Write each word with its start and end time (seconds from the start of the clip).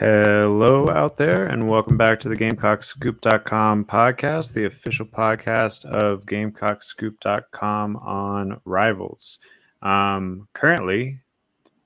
Hello 0.00 0.88
out 0.88 1.18
there, 1.18 1.44
and 1.44 1.68
welcome 1.68 1.98
back 1.98 2.20
to 2.20 2.30
the 2.30 2.34
GamecockScoop.com 2.34 3.84
podcast, 3.84 4.54
the 4.54 4.64
official 4.64 5.04
podcast 5.04 5.84
of 5.84 6.24
GamecockScoop.com 6.24 7.96
on 7.96 8.62
Rivals. 8.64 9.40
Um, 9.82 10.48
currently, 10.54 11.20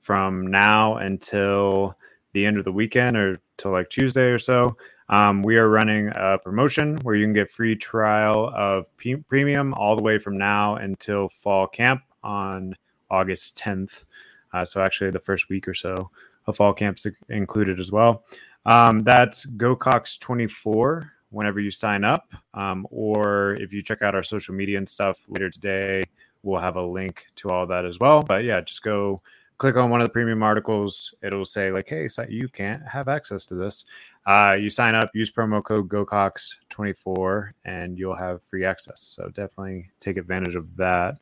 from 0.01 0.47
now 0.47 0.95
until 0.95 1.99
the 2.35 2.47
end 2.47 2.57
of 2.57 2.65
the 2.65 2.71
weekend 2.71 3.17
or 3.17 3.41
till 3.57 3.73
like 3.73 3.91
Tuesday 3.91 4.27
or 4.27 4.39
so, 4.39 4.77
um, 5.09 5.43
we 5.43 5.57
are 5.57 5.69
running 5.69 6.13
a 6.15 6.39
promotion 6.39 6.99
where 6.99 7.17
you 7.17 7.25
can 7.25 7.33
get 7.33 7.51
free 7.51 7.75
trial 7.75 8.49
of 8.55 8.97
P- 8.97 9.17
premium 9.17 9.75
all 9.75 9.97
the 9.97 10.05
way 10.05 10.21
from 10.21 10.39
now 10.39 10.77
until 10.77 11.29
fall 11.31 11.67
camp 11.67 12.03
on 12.23 12.77
August 13.11 13.59
10th. 13.59 14.05
Uh, 14.53 14.65
so, 14.65 14.81
actually, 14.81 15.11
the 15.11 15.19
first 15.19 15.49
week 15.49 15.67
or 15.67 15.75
so 15.75 16.13
of 16.47 16.57
fall 16.57 16.73
camps 16.73 17.07
included 17.29 17.81
as 17.81 17.91
well. 17.93 18.25
Um, 18.67 19.03
that's 19.03 19.47
GOCOCKS24 19.47 21.11
whenever 21.31 21.61
you 21.61 21.71
sign 21.71 22.05
up, 22.05 22.33
um, 22.55 22.87
or 22.91 23.55
if 23.55 23.73
you 23.73 23.83
check 23.83 24.03
out 24.03 24.15
our 24.15 24.23
social 24.23 24.55
media 24.55 24.79
and 24.79 24.89
stuff 24.89 25.19
later 25.29 25.51
today, 25.51 26.03
we'll 26.43 26.61
have 26.61 26.77
a 26.77 26.83
link 26.83 27.27
to 27.37 27.49
all 27.49 27.67
that 27.67 27.85
as 27.85 27.99
well. 27.99 28.23
But 28.23 28.45
yeah, 28.45 28.61
just 28.61 28.83
go 28.83 29.21
click 29.59 29.77
on 29.77 29.91
one 29.91 30.01
of 30.01 30.07
the 30.07 30.13
premium 30.13 30.43
articles. 30.43 31.15
It'll 31.23 31.45
say 31.45 31.71
like, 31.71 31.89
"Hey, 31.89 32.09
you 32.29 32.49
can't 32.49 32.87
have 32.87 33.09
access 33.09 33.45
to 33.47 33.55
this." 33.55 33.85
Uh, 34.27 34.57
you 34.59 34.71
sign 34.71 34.95
up, 34.95 35.11
use 35.15 35.31
promo 35.31 35.63
code 35.63 35.89
GOCOCKS24, 35.89 37.53
and 37.65 37.99
you'll 37.99 38.17
have 38.17 38.43
free 38.45 38.65
access. 38.65 39.01
So 39.01 39.29
definitely 39.29 39.91
take 40.01 40.17
advantage 40.17 40.55
of 40.55 40.77
that. 40.77 41.19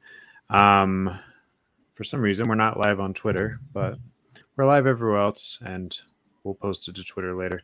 Um, 0.51 1.19
for 1.95 2.05
some 2.05 2.21
reason, 2.21 2.49
we're 2.49 2.55
not 2.55 2.79
live 2.79 3.01
on 3.01 3.15
Twitter, 3.15 3.59
but 3.73 3.99
we're 4.57 4.67
live 4.67 4.87
everywhere 4.87 5.21
else, 5.21 5.59
and 5.65 5.99
we'll 6.45 6.55
post 6.55 6.89
it 6.89 6.95
to 6.97 7.05
Twitter 7.05 7.35
later. 7.35 7.63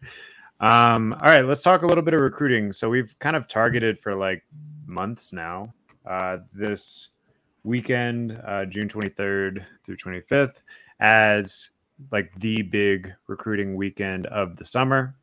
Um, 0.60 1.12
all 1.12 1.28
right, 1.28 1.44
let's 1.44 1.62
talk 1.62 1.82
a 1.82 1.86
little 1.86 2.02
bit 2.02 2.14
of 2.14 2.20
recruiting. 2.20 2.72
So 2.72 2.88
we've 2.88 3.16
kind 3.18 3.36
of 3.36 3.46
targeted 3.46 3.98
for 3.98 4.14
like 4.14 4.44
months 4.86 5.32
now. 5.32 5.72
Uh, 6.06 6.38
this 6.52 7.10
weekend, 7.64 8.40
uh, 8.46 8.64
June 8.64 8.88
23rd 8.88 9.64
through 9.84 9.96
25th, 9.96 10.62
as 11.00 11.70
like 12.10 12.32
the 12.38 12.62
big 12.62 13.12
recruiting 13.26 13.76
weekend 13.76 14.26
of 14.26 14.56
the 14.56 14.64
summer. 14.64 15.14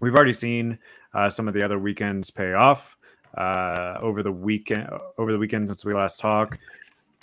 We've 0.00 0.14
already 0.14 0.32
seen 0.32 0.78
uh, 1.14 1.30
some 1.30 1.48
of 1.48 1.54
the 1.54 1.64
other 1.64 1.78
weekends 1.78 2.30
pay 2.30 2.52
off 2.52 2.98
uh, 3.38 3.96
over 4.00 4.22
the 4.22 4.32
weekend. 4.32 4.88
Over 5.16 5.32
the 5.32 5.38
weekend 5.38 5.68
since 5.68 5.84
we 5.84 5.92
last 5.92 6.20
talked, 6.20 6.58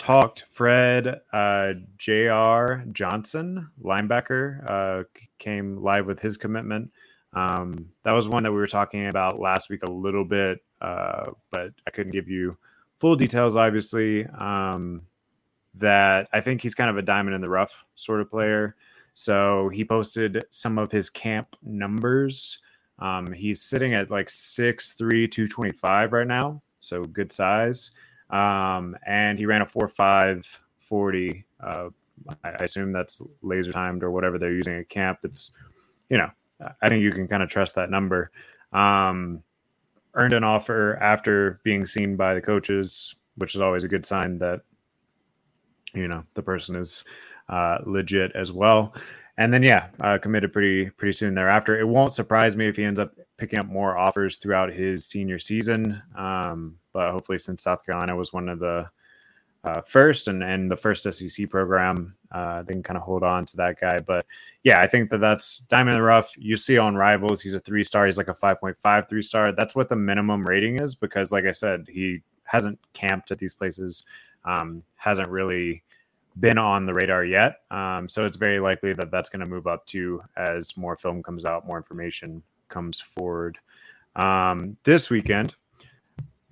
talked 0.00 0.46
Fred 0.50 1.20
uh, 1.32 1.74
J.R. 1.98 2.84
Johnson, 2.90 3.68
linebacker, 3.84 4.68
uh, 4.68 5.04
came 5.38 5.76
live 5.76 6.06
with 6.06 6.18
his 6.18 6.38
commitment. 6.38 6.90
Um, 7.34 7.90
that 8.02 8.12
was 8.12 8.26
one 8.26 8.42
that 8.42 8.50
we 8.50 8.56
were 8.56 8.66
talking 8.66 9.06
about 9.06 9.38
last 9.38 9.68
week 9.68 9.82
a 9.84 9.90
little 9.90 10.24
bit, 10.24 10.64
uh, 10.80 11.26
but 11.50 11.72
I 11.86 11.90
couldn't 11.90 12.12
give 12.12 12.28
you 12.28 12.56
full 12.98 13.14
details, 13.14 13.56
obviously. 13.56 14.26
Um, 14.26 15.02
that 15.74 16.28
I 16.32 16.40
think 16.40 16.62
he's 16.62 16.74
kind 16.74 16.90
of 16.90 16.96
a 16.96 17.02
diamond 17.02 17.34
in 17.34 17.42
the 17.42 17.48
rough 17.48 17.84
sort 17.94 18.20
of 18.22 18.30
player. 18.30 18.76
So 19.14 19.68
he 19.68 19.84
posted 19.84 20.44
some 20.50 20.78
of 20.78 20.90
his 20.90 21.10
camp 21.10 21.54
numbers. 21.62 22.58
Um, 22.98 23.32
he's 23.32 23.60
sitting 23.62 23.94
at 23.94 24.10
like 24.10 24.28
6'3, 24.28 24.96
225 25.30 26.12
right 26.12 26.26
now. 26.26 26.62
So 26.80 27.04
good 27.04 27.30
size. 27.30 27.92
Um, 28.30 28.96
and 29.06 29.38
he 29.38 29.46
ran 29.46 29.62
a 29.62 29.66
4'5 29.66 30.46
40. 30.80 31.44
Uh, 31.62 31.88
I 32.44 32.50
assume 32.60 32.92
that's 32.92 33.22
laser 33.42 33.72
timed 33.72 34.02
or 34.02 34.10
whatever 34.10 34.38
they're 34.38 34.52
using 34.52 34.74
at 34.74 34.88
camp. 34.88 35.20
It's, 35.22 35.52
you 36.08 36.18
know, 36.18 36.30
I 36.82 36.88
think 36.88 37.02
you 37.02 37.12
can 37.12 37.26
kind 37.26 37.42
of 37.42 37.48
trust 37.48 37.74
that 37.76 37.90
number. 37.90 38.30
Um, 38.72 39.42
earned 40.14 40.32
an 40.32 40.44
offer 40.44 40.96
after 40.96 41.60
being 41.62 41.86
seen 41.86 42.16
by 42.16 42.34
the 42.34 42.40
coaches, 42.40 43.14
which 43.36 43.54
is 43.54 43.60
always 43.60 43.84
a 43.84 43.88
good 43.88 44.04
sign 44.04 44.38
that, 44.38 44.60
you 45.94 46.08
know, 46.08 46.24
the 46.34 46.42
person 46.42 46.76
is 46.76 47.04
uh, 47.48 47.78
legit 47.86 48.32
as 48.34 48.52
well. 48.52 48.94
And 49.40 49.54
then, 49.54 49.62
yeah, 49.62 49.86
uh, 50.00 50.18
committed 50.18 50.52
pretty 50.52 50.90
pretty 50.90 51.14
soon 51.14 51.34
thereafter. 51.34 51.80
It 51.80 51.88
won't 51.88 52.12
surprise 52.12 52.58
me 52.58 52.68
if 52.68 52.76
he 52.76 52.84
ends 52.84 53.00
up 53.00 53.14
picking 53.38 53.58
up 53.58 53.64
more 53.64 53.96
offers 53.96 54.36
throughout 54.36 54.70
his 54.70 55.06
senior 55.06 55.38
season. 55.38 56.02
Um, 56.14 56.76
but 56.92 57.10
hopefully, 57.10 57.38
since 57.38 57.62
South 57.62 57.82
Carolina 57.86 58.14
was 58.14 58.34
one 58.34 58.50
of 58.50 58.58
the 58.58 58.90
uh, 59.64 59.80
first 59.80 60.28
and, 60.28 60.42
and 60.42 60.70
the 60.70 60.76
first 60.76 61.10
SEC 61.10 61.48
program, 61.48 62.14
uh, 62.32 62.64
they 62.64 62.74
can 62.74 62.82
kind 62.82 62.98
of 62.98 63.02
hold 63.02 63.22
on 63.22 63.46
to 63.46 63.56
that 63.56 63.80
guy. 63.80 63.98
But 63.98 64.26
yeah, 64.62 64.82
I 64.82 64.86
think 64.86 65.08
that 65.08 65.22
that's 65.22 65.60
diamond 65.60 65.96
in 65.96 66.02
the 66.02 66.06
rough. 66.06 66.34
You 66.36 66.54
see 66.54 66.76
on 66.76 66.94
Rivals, 66.94 67.40
he's 67.40 67.54
a 67.54 67.60
three 67.60 67.82
star. 67.82 68.04
He's 68.04 68.18
like 68.18 68.28
a 68.28 68.34
5.5 68.34 69.08
three 69.08 69.22
star. 69.22 69.52
That's 69.52 69.74
what 69.74 69.88
the 69.88 69.96
minimum 69.96 70.46
rating 70.46 70.82
is 70.82 70.94
because, 70.94 71.32
like 71.32 71.46
I 71.46 71.52
said, 71.52 71.86
he 71.88 72.20
hasn't 72.44 72.78
camped 72.92 73.30
at 73.30 73.38
these 73.38 73.54
places, 73.54 74.04
um, 74.44 74.82
hasn't 74.96 75.30
really 75.30 75.82
been 76.40 76.58
on 76.58 76.86
the 76.86 76.94
radar 76.94 77.24
yet. 77.24 77.60
Um, 77.70 78.08
so 78.08 78.24
it's 78.24 78.36
very 78.36 78.58
likely 78.58 78.92
that 78.94 79.10
that's 79.10 79.28
going 79.28 79.40
to 79.40 79.46
move 79.46 79.66
up 79.66 79.86
too 79.86 80.22
as 80.36 80.76
more 80.76 80.96
film 80.96 81.22
comes 81.22 81.44
out, 81.44 81.66
more 81.66 81.76
information 81.76 82.42
comes 82.68 83.00
forward. 83.00 83.58
Um, 84.16 84.76
this 84.84 85.10
weekend, 85.10 85.54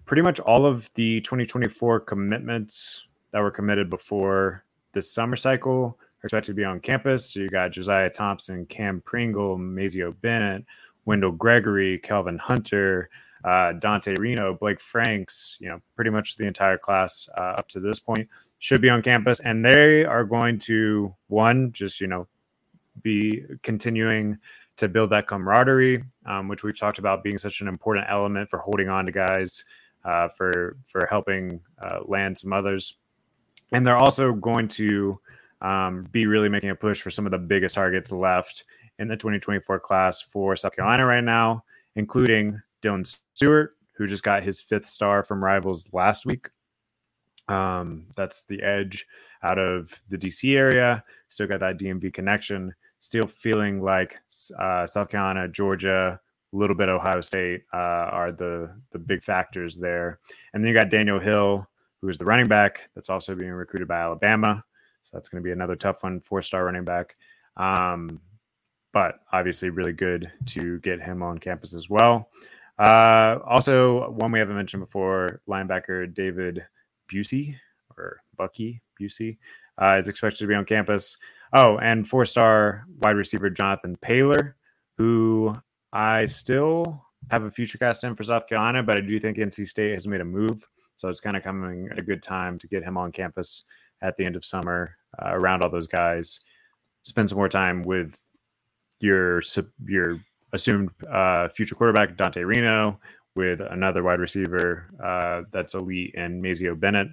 pretty 0.05 0.23
much 0.23 0.41
all 0.41 0.67
of 0.67 0.91
the 0.95 1.21
2024 1.23 2.01
commitments 2.01 3.07
that 3.33 3.41
were 3.41 3.51
committed 3.51 3.91
before 3.91 4.65
the 4.93 5.03
summer 5.03 5.37
cycle 5.37 5.99
are 6.23 6.27
expected 6.27 6.53
to 6.53 6.55
be 6.55 6.65
on 6.65 6.81
campus. 6.81 7.33
So 7.33 7.41
you 7.41 7.49
got 7.49 7.73
Josiah 7.73 8.11
Thompson, 8.11 8.67
Cam 8.67 9.01
Pringle, 9.03 9.57
Mazeo 9.59 10.15
Bennett, 10.21 10.65
Wendell 11.05 11.33
Gregory, 11.33 11.99
Kelvin 11.99 12.39
Hunter, 12.39 13.11
uh, 13.45 13.73
Dante 13.73 14.15
Reno, 14.17 14.55
Blake 14.55 14.81
Franks, 14.81 15.57
you 15.61 15.69
know, 15.69 15.81
pretty 15.95 16.11
much 16.11 16.37
the 16.37 16.47
entire 16.47 16.79
class 16.79 17.29
uh, 17.37 17.55
up 17.59 17.69
to 17.69 17.81
this 17.81 18.01
point 18.01 18.29
should 18.59 18.81
be 18.81 18.91
on 18.91 19.03
campus. 19.03 19.41
And 19.41 19.65
they 19.65 20.05
are 20.05 20.25
going 20.25 20.59
to, 20.61 21.15
one, 21.29 21.73
just, 21.73 22.01
you 22.01 22.07
know, 22.07 22.27
be 23.03 23.43
continuing 23.63 24.39
to 24.77 24.89
build 24.89 25.11
that 25.11 25.27
camaraderie, 25.27 26.05
um, 26.27 26.49
which 26.49 26.63
we've 26.63 26.79
talked 26.79 26.99
about 26.99 27.23
being 27.23 27.39
such 27.39 27.61
an 27.61 27.69
important 27.69 28.07
element 28.09 28.49
for 28.49 28.59
holding 28.59 28.89
on 28.89 29.07
to 29.07 29.13
guys 29.13 29.65
uh, 30.05 30.29
for 30.29 30.77
for 30.87 31.07
helping 31.11 31.61
uh, 31.83 32.01
land 32.07 32.39
some 32.39 32.53
others. 32.53 32.97
And 33.73 33.87
they're 33.87 33.97
also 33.97 34.33
going 34.33 34.69
to 34.69 35.21
um, 35.61 36.07
be 36.11 36.27
really 36.27 36.49
making 36.49 36.71
a 36.71 36.75
push 36.75 37.03
for 37.03 37.11
some 37.11 37.27
of 37.27 37.33
the 37.33 37.39
biggest 37.39 37.75
targets 37.75 38.13
left 38.13 38.65
in 38.99 39.09
the 39.09 39.17
2024 39.17 39.81
class 39.81 40.23
for 40.23 40.57
South 40.57 40.75
Carolina 40.75 41.05
right 41.05 41.25
now, 41.25 41.65
including 41.97 42.61
Dylan 42.83 43.07
Stewart, 43.35 43.77
who 43.93 44.07
just 44.07 44.23
got 44.23 44.43
his 44.43 44.61
fifth 44.61 44.87
star 44.87 45.23
from 45.23 45.43
Rivals 45.43 45.89
last 45.93 46.25
week. 46.25 46.49
Um, 47.49 48.07
that's 48.17 48.45
the 48.45 48.63
edge 48.63 49.07
out 49.43 49.59
of 49.59 50.01
the 50.09 50.19
DC 50.19 50.57
area. 50.57 51.03
Still 51.29 51.47
got 51.47 51.61
that 51.61 51.79
DMV 51.79 52.13
connection. 52.13 52.75
Still 52.99 53.27
feeling 53.27 53.81
like 53.83 54.19
uh, 54.59 54.87
South 54.87 55.09
Carolina, 55.11 55.49
Georgia, 55.49 56.21
a 56.53 56.57
little 56.57 56.77
bit 56.77 56.89
Ohio 56.89 57.21
State 57.21 57.63
uh, 57.73 57.77
are 57.77 58.33
the 58.33 58.71
the 58.91 58.99
big 58.99 59.23
factors 59.23 59.77
there. 59.77 60.19
And 60.53 60.63
then 60.63 60.69
you 60.69 60.75
got 60.75 60.91
Daniel 60.91 61.21
Hill, 61.21 61.67
who 62.01 62.09
is 62.09 62.19
the 62.19 62.25
running 62.25 62.49
back 62.49 62.91
that's 62.95 63.11
also 63.11 63.35
being 63.35 63.51
recruited 63.51 63.89
by 63.89 64.01
Alabama. 64.01 64.65
So 65.03 65.11
that's 65.13 65.29
going 65.29 65.43
to 65.43 65.47
be 65.47 65.53
another 65.53 65.77
tough 65.77 66.03
one, 66.03 66.21
four 66.21 66.43
star 66.43 66.65
running 66.65 66.85
back. 66.85 67.15
Um, 67.57 68.21
but 68.93 69.21
obviously, 69.33 69.71
really 69.71 69.93
good 69.93 70.31
to 70.47 70.79
get 70.81 71.01
him 71.01 71.23
on 71.23 71.39
campus 71.39 71.75
as 71.75 71.91
well. 71.91 72.31
Uh, 72.79 73.39
also, 73.45 74.11
one 74.13 74.33
we 74.33 74.39
haven't 74.39 74.57
mentioned 74.57 74.83
before, 74.83 75.41
linebacker 75.49 76.13
David 76.13 76.65
Busey 77.13 77.57
or 77.97 78.21
Bucky 78.37 78.83
Busey 79.01 79.39
uh, 79.81 79.97
is 79.99 80.09
expected 80.09 80.39
to 80.39 80.47
be 80.47 80.55
on 80.55 80.65
campus. 80.65 81.17
Oh, 81.53 81.79
and 81.79 82.07
four 82.07 82.25
star 82.25 82.85
wide 83.01 83.17
receiver 83.17 83.51
Jonathan 83.51 83.97
Paylor, 83.97 84.55
who 84.97 85.57
I 85.93 86.27
still 86.27 87.05
have 87.31 87.45
a 87.45 87.51
future 87.51 87.79
cast 87.79 88.05
in 88.05 88.15
for 88.15 88.23
South 88.23 88.47
Carolina, 88.47 88.83
but 88.83 88.97
I 88.97 89.01
do 89.01 89.19
think 89.19 89.39
NC 89.39 89.69
State 89.69 89.95
has 89.95 90.07
made 90.07 90.21
a 90.21 90.25
move. 90.25 90.67
So 90.97 91.09
it's 91.09 91.21
kind 91.21 91.37
of 91.37 91.43
coming 91.43 91.89
at 91.91 91.99
a 91.99 92.03
good 92.03 92.23
time 92.23 92.59
to 92.59 92.67
get 92.67 92.83
him 92.83 92.97
on 92.97 93.13
campus 93.13 93.65
at 94.03 94.17
the 94.17 94.25
end 94.25 94.37
of 94.37 94.45
summer 94.45 94.97
uh, 95.23 95.31
around 95.33 95.63
all 95.63 95.71
those 95.71 95.87
guys. 95.87 96.41
Spend 97.03 97.29
some 97.29 97.39
more 97.39 97.49
time 97.49 97.83
with 97.83 98.21
your 99.01 99.43
your 99.87 100.19
assumed 100.53 100.91
uh, 101.11 101.49
future 101.49 101.75
quarterback 101.75 102.17
Dante 102.17 102.43
Reno, 102.43 102.99
with 103.39 103.61
another 103.61 104.03
wide 104.03 104.19
receiver 104.19 104.91
uh, 105.01 105.43
that's 105.53 105.75
elite 105.75 106.13
and 106.19 106.43
Mazeo 106.43 106.79
Bennett. 106.79 107.07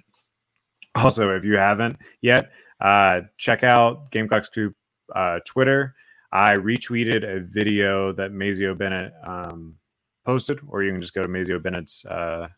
Also, 0.96 1.30
if 1.36 1.44
you 1.44 1.56
haven't 1.56 1.96
yet, 2.20 2.50
uh, 2.80 3.20
check 3.38 3.62
out 3.62 4.10
Gamecocks 4.10 4.48
Scoop 4.48 4.74
uh, 5.14 5.38
Twitter. 5.46 5.94
I 6.32 6.56
retweeted 6.56 7.22
a 7.22 7.46
video 7.46 8.12
that 8.14 8.32
Mazeo 8.32 8.76
Bennett 8.76 9.12
um, 9.24 9.76
posted, 10.24 10.58
or 10.66 10.82
you 10.82 10.90
can 10.90 11.00
just 11.00 11.14
go 11.14 11.22
to 11.22 11.28
Mazeo 11.28 11.62
Bennett's 11.62 12.04
uh, 12.04 12.48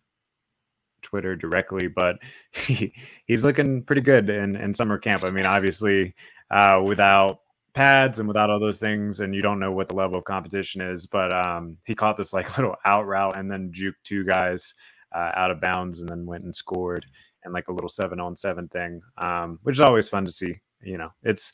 Twitter 1.02 1.36
directly. 1.36 1.88
But 1.88 2.20
he, 2.52 2.94
he's 3.26 3.44
looking 3.44 3.82
pretty 3.82 4.00
good 4.00 4.30
in, 4.30 4.56
in 4.56 4.72
summer 4.72 4.96
camp. 4.96 5.24
I 5.24 5.30
mean, 5.30 5.44
obviously, 5.44 6.14
uh, 6.50 6.82
without 6.86 7.40
pads 7.78 8.18
and 8.18 8.26
without 8.26 8.50
all 8.50 8.58
those 8.58 8.80
things, 8.80 9.20
and 9.20 9.32
you 9.32 9.40
don't 9.40 9.60
know 9.60 9.70
what 9.70 9.88
the 9.88 9.94
level 9.94 10.18
of 10.18 10.24
competition 10.24 10.80
is. 10.80 11.06
But 11.06 11.32
um, 11.32 11.76
he 11.84 11.94
caught 11.94 12.16
this 12.16 12.32
like 12.32 12.58
little 12.58 12.74
out 12.84 13.06
route 13.06 13.38
and 13.38 13.48
then 13.48 13.70
juked 13.70 14.02
two 14.02 14.24
guys 14.24 14.74
uh, 15.14 15.30
out 15.36 15.52
of 15.52 15.60
bounds 15.60 16.00
and 16.00 16.08
then 16.08 16.26
went 16.26 16.42
and 16.42 16.54
scored 16.54 17.06
and 17.44 17.54
like 17.54 17.68
a 17.68 17.72
little 17.72 17.88
seven 17.88 18.18
on 18.18 18.34
seven 18.34 18.66
thing, 18.66 19.00
um, 19.18 19.60
which 19.62 19.76
is 19.76 19.80
always 19.80 20.08
fun 20.08 20.24
to 20.24 20.32
see. 20.32 20.56
You 20.82 20.98
know, 20.98 21.10
it's 21.22 21.52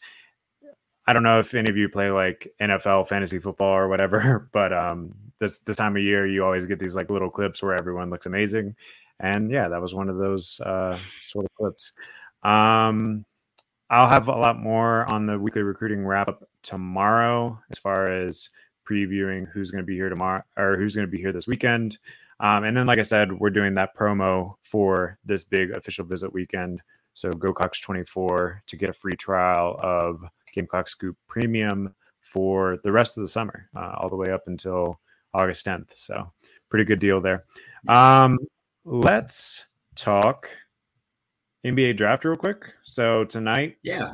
I 1.06 1.12
don't 1.12 1.24
know 1.24 1.40
if 1.40 1.52
any 1.52 1.68
of 1.68 1.76
you 1.76 1.90
play 1.90 2.10
like 2.10 2.50
NFL 2.58 3.06
fantasy 3.06 3.38
football 3.38 3.74
or 3.74 3.88
whatever, 3.88 4.48
but 4.54 4.72
um, 4.72 5.14
this 5.40 5.58
this 5.58 5.76
time 5.76 5.94
of 5.94 6.02
year 6.02 6.26
you 6.26 6.42
always 6.42 6.66
get 6.66 6.78
these 6.78 6.96
like 6.96 7.10
little 7.10 7.30
clips 7.30 7.62
where 7.62 7.74
everyone 7.74 8.08
looks 8.08 8.24
amazing, 8.24 8.74
and 9.20 9.50
yeah, 9.50 9.68
that 9.68 9.82
was 9.82 9.94
one 9.94 10.08
of 10.08 10.16
those 10.16 10.58
uh, 10.64 10.98
sort 11.20 11.44
of 11.44 11.54
clips. 11.54 11.92
Um, 12.42 13.26
I'll 13.90 14.08
have 14.08 14.28
a 14.28 14.32
lot 14.32 14.58
more 14.58 15.04
on 15.12 15.26
the 15.26 15.38
weekly 15.38 15.62
recruiting 15.62 16.04
wrap 16.04 16.28
up 16.28 16.48
tomorrow 16.62 17.58
as 17.70 17.78
far 17.78 18.08
as 18.08 18.50
previewing 18.88 19.46
who's 19.52 19.70
going 19.70 19.82
to 19.82 19.86
be 19.86 19.94
here 19.94 20.08
tomorrow 20.08 20.42
or 20.56 20.76
who's 20.76 20.94
going 20.94 21.06
to 21.06 21.10
be 21.10 21.20
here 21.20 21.32
this 21.32 21.46
weekend. 21.46 21.98
Um, 22.40 22.64
and 22.64 22.76
then, 22.76 22.86
like 22.86 22.98
I 22.98 23.02
said, 23.02 23.32
we're 23.32 23.50
doing 23.50 23.74
that 23.74 23.96
promo 23.96 24.54
for 24.62 25.18
this 25.24 25.44
big 25.44 25.70
official 25.70 26.04
visit 26.04 26.32
weekend. 26.32 26.82
So 27.14 27.30
GOCOCKS24 27.30 28.58
to 28.66 28.76
get 28.76 28.90
a 28.90 28.94
free 28.94 29.12
trial 29.12 29.78
of 29.80 30.24
Gamecock 30.52 30.88
Scoop 30.88 31.16
Premium 31.28 31.94
for 32.20 32.78
the 32.82 32.90
rest 32.90 33.16
of 33.16 33.22
the 33.22 33.28
summer, 33.28 33.68
uh, 33.76 33.92
all 33.98 34.08
the 34.08 34.16
way 34.16 34.30
up 34.32 34.48
until 34.48 34.98
August 35.32 35.66
10th. 35.66 35.96
So 35.96 36.32
pretty 36.68 36.84
good 36.84 36.98
deal 36.98 37.20
there. 37.20 37.44
Um, 37.86 38.38
let's 38.84 39.66
talk 39.94 40.48
NBA 41.64 41.96
draft 41.96 42.24
real 42.24 42.36
quick. 42.36 42.64
So 42.84 43.24
tonight, 43.24 43.76
yeah, 43.82 44.12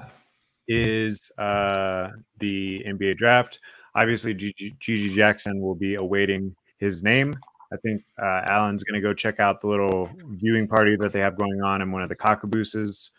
is 0.68 1.32
uh, 1.38 2.08
the 2.38 2.84
NBA 2.86 3.16
draft. 3.16 3.58
Obviously, 3.94 4.34
GG 4.34 5.14
Jackson 5.14 5.60
will 5.60 5.74
be 5.74 5.96
awaiting 5.96 6.54
his 6.78 7.02
name. 7.02 7.36
I 7.72 7.76
think 7.76 8.02
uh, 8.20 8.42
Alan's 8.46 8.84
going 8.84 9.00
to 9.00 9.06
go 9.06 9.14
check 9.14 9.40
out 9.40 9.60
the 9.60 9.68
little 9.68 10.08
viewing 10.30 10.66
party 10.66 10.96
that 11.00 11.12
they 11.12 11.20
have 11.20 11.36
going 11.36 11.60
on 11.62 11.82
in 11.82 11.92
one 11.92 12.02
of 12.02 12.08
the 12.08 12.16
cockabooses 12.16 13.10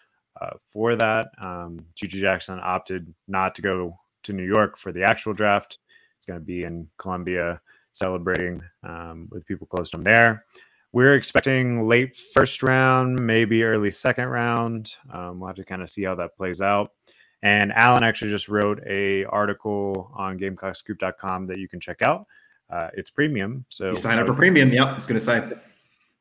uh, 0.41 0.51
for 0.69 0.95
that. 0.95 1.27
Um, 1.41 1.79
GG 1.95 2.11
Jackson 2.11 2.59
opted 2.61 3.13
not 3.27 3.55
to 3.55 3.61
go 3.61 3.97
to 4.23 4.33
New 4.33 4.45
York 4.45 4.77
for 4.77 4.91
the 4.91 5.03
actual 5.03 5.33
draft. 5.33 5.79
He's 6.17 6.25
going 6.25 6.39
to 6.39 6.45
be 6.45 6.63
in 6.63 6.87
Columbia 6.97 7.61
celebrating 7.93 8.61
um, 8.83 9.27
with 9.31 9.45
people 9.45 9.67
close 9.67 9.89
to 9.91 9.97
him 9.97 10.03
there. 10.03 10.45
We're 10.93 11.15
expecting 11.15 11.87
late 11.87 12.15
first 12.15 12.63
round, 12.63 13.25
maybe 13.25 13.63
early 13.63 13.91
second 13.91 14.27
round. 14.27 14.93
Um, 15.11 15.39
we'll 15.39 15.47
have 15.47 15.55
to 15.55 15.63
kind 15.63 15.81
of 15.81 15.89
see 15.89 16.03
how 16.03 16.15
that 16.15 16.35
plays 16.35 16.61
out. 16.61 16.91
And 17.43 17.71
Alan 17.71 18.03
actually 18.03 18.31
just 18.31 18.49
wrote 18.49 18.81
a 18.85 19.23
article 19.25 20.11
on 20.15 20.37
GamecockScoop.com 20.37 21.47
that 21.47 21.57
you 21.57 21.67
can 21.67 21.79
check 21.79 22.01
out. 22.01 22.27
Uh, 22.69 22.89
it's 22.93 23.09
premium, 23.09 23.65
so 23.69 23.87
you 23.87 23.97
sign 23.97 24.19
up 24.19 24.27
for 24.27 24.33
premium. 24.33 24.71
Yep, 24.71 24.95
it's 24.97 25.05
going 25.05 25.19
to 25.19 25.25
say 25.25 25.51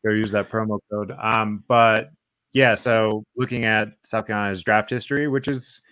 go 0.04 0.10
use 0.10 0.32
that 0.32 0.50
promo 0.50 0.78
code. 0.90 1.12
Um, 1.20 1.62
but 1.68 2.10
yeah, 2.52 2.74
so 2.74 3.24
looking 3.36 3.64
at 3.64 3.88
South 4.04 4.26
Carolina's 4.26 4.62
draft 4.62 4.90
history, 4.90 5.28
which 5.28 5.46
is 5.46 5.82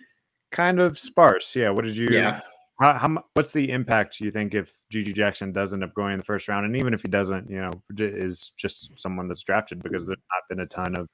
kind 0.51 0.79
of 0.79 0.97
sparse. 0.97 1.55
Yeah, 1.55 1.69
what 1.69 1.85
did 1.85 1.95
you? 1.95 2.07
Yeah. 2.11 2.41
How, 2.79 2.93
how 2.97 3.23
what's 3.33 3.51
the 3.51 3.71
impact 3.71 4.21
you 4.21 4.31
think 4.31 4.53
if 4.53 4.73
GG 4.91 5.13
Jackson 5.13 5.51
does 5.51 5.73
end 5.73 5.83
up 5.83 5.93
going 5.93 6.13
in 6.13 6.19
the 6.19 6.25
first 6.25 6.47
round, 6.47 6.65
and 6.65 6.75
even 6.77 6.93
if 6.93 7.01
he 7.01 7.09
doesn't, 7.09 7.49
you 7.49 7.59
know, 7.59 7.71
is 7.97 8.51
just 8.57 8.97
someone 8.97 9.27
that's 9.27 9.41
drafted 9.41 9.83
because 9.83 10.07
there's 10.07 10.17
not 10.17 10.47
been 10.49 10.61
a 10.61 10.65
ton 10.65 10.95
of 10.95 11.09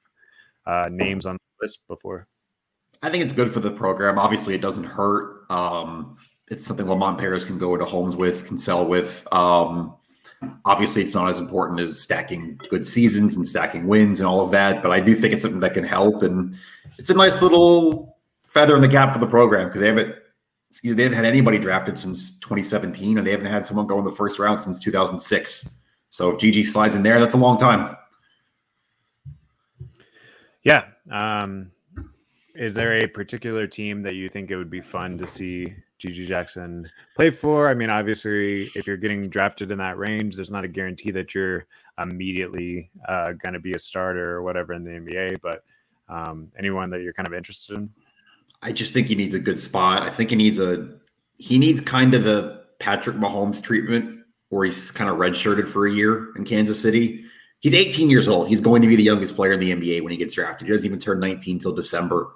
uh, 0.66 0.88
names 0.90 1.26
on 1.26 1.34
the 1.34 1.64
list 1.64 1.80
before. 1.88 2.28
I 3.02 3.10
think 3.10 3.24
it's 3.24 3.32
good 3.32 3.52
for 3.52 3.60
the 3.60 3.70
program. 3.70 4.18
Obviously, 4.18 4.54
it 4.54 4.60
doesn't 4.60 4.84
hurt. 4.84 5.44
Um, 5.50 6.16
it's 6.48 6.64
something 6.64 6.88
Lamont 6.88 7.18
Paris 7.18 7.44
can 7.44 7.58
go 7.58 7.74
into 7.74 7.84
homes 7.84 8.16
with, 8.16 8.46
can 8.46 8.56
sell 8.56 8.86
with. 8.86 9.26
Um, 9.32 9.96
obviously, 10.64 11.02
it's 11.02 11.14
not 11.14 11.28
as 11.28 11.40
important 11.40 11.80
as 11.80 12.00
stacking 12.00 12.60
good 12.68 12.86
seasons 12.86 13.34
and 13.34 13.46
stacking 13.46 13.86
wins 13.88 14.20
and 14.20 14.26
all 14.28 14.40
of 14.40 14.52
that, 14.52 14.82
but 14.82 14.92
I 14.92 15.00
do 15.00 15.14
think 15.14 15.34
it's 15.34 15.42
something 15.42 15.60
that 15.60 15.74
can 15.74 15.84
help. 15.84 16.22
And 16.22 16.56
it's 16.98 17.10
a 17.10 17.14
nice 17.14 17.42
little 17.42 18.16
feather 18.44 18.76
in 18.76 18.82
the 18.82 18.88
cap 18.88 19.12
for 19.12 19.18
the 19.18 19.26
program 19.26 19.66
because 19.66 19.80
they 19.80 19.88
haven't 19.88 20.14
they 20.82 21.02
haven't 21.02 21.16
had 21.16 21.24
anybody 21.24 21.58
drafted 21.58 21.98
since 21.98 22.38
2017, 22.40 23.18
and 23.18 23.26
they 23.26 23.30
haven't 23.30 23.46
had 23.46 23.66
someone 23.66 23.86
go 23.86 23.98
in 23.98 24.04
the 24.04 24.12
first 24.12 24.38
round 24.38 24.60
since 24.60 24.82
2006. 24.82 25.74
So 26.10 26.30
if 26.30 26.38
GG 26.38 26.66
slides 26.66 26.96
in 26.96 27.02
there, 27.02 27.20
that's 27.20 27.34
a 27.34 27.38
long 27.38 27.58
time. 27.58 27.96
Yeah. 30.62 30.84
Um, 31.10 31.70
is 32.54 32.74
there 32.74 32.98
a 32.98 33.06
particular 33.06 33.66
team 33.66 34.02
that 34.02 34.14
you 34.14 34.28
think 34.28 34.50
it 34.50 34.56
would 34.56 34.70
be 34.70 34.80
fun 34.80 35.18
to 35.18 35.26
see 35.26 35.74
GG 36.00 36.26
Jackson 36.26 36.90
play 37.14 37.30
for? 37.30 37.68
I 37.68 37.74
mean, 37.74 37.90
obviously, 37.90 38.70
if 38.74 38.86
you're 38.86 38.96
getting 38.96 39.28
drafted 39.28 39.70
in 39.70 39.78
that 39.78 39.98
range, 39.98 40.36
there's 40.36 40.50
not 40.50 40.64
a 40.64 40.68
guarantee 40.68 41.10
that 41.12 41.34
you're 41.34 41.66
immediately 41.98 42.90
uh, 43.08 43.32
going 43.32 43.52
to 43.52 43.60
be 43.60 43.72
a 43.72 43.78
starter 43.78 44.32
or 44.32 44.42
whatever 44.42 44.72
in 44.72 44.84
the 44.84 44.90
NBA, 44.90 45.40
but 45.42 45.64
um, 46.08 46.50
anyone 46.58 46.90
that 46.90 47.02
you're 47.02 47.12
kind 47.12 47.26
of 47.26 47.34
interested 47.34 47.76
in? 47.76 47.90
I 48.62 48.72
just 48.72 48.92
think 48.92 49.08
he 49.08 49.14
needs 49.14 49.34
a 49.34 49.38
good 49.38 49.58
spot. 49.58 50.02
I 50.02 50.10
think 50.10 50.30
he 50.30 50.36
needs 50.36 50.58
a 50.58 50.96
he 51.38 51.58
needs 51.58 51.80
kind 51.80 52.14
of 52.14 52.24
the 52.24 52.64
Patrick 52.78 53.16
Mahomes 53.16 53.62
treatment 53.62 54.20
where 54.48 54.64
he's 54.64 54.90
kind 54.90 55.10
of 55.10 55.16
redshirted 55.16 55.68
for 55.68 55.86
a 55.86 55.92
year 55.92 56.34
in 56.36 56.44
Kansas 56.44 56.80
City. 56.80 57.24
He's 57.60 57.74
18 57.74 58.10
years 58.10 58.28
old. 58.28 58.48
He's 58.48 58.60
going 58.60 58.82
to 58.82 58.88
be 58.88 58.96
the 58.96 59.02
youngest 59.02 59.34
player 59.34 59.52
in 59.52 59.60
the 59.60 59.72
NBA 59.72 60.02
when 60.02 60.12
he 60.12 60.18
gets 60.18 60.34
drafted. 60.34 60.68
He 60.68 60.72
doesn't 60.72 60.86
even 60.86 60.98
turn 60.98 61.20
19 61.20 61.56
until 61.56 61.72
December. 61.72 62.32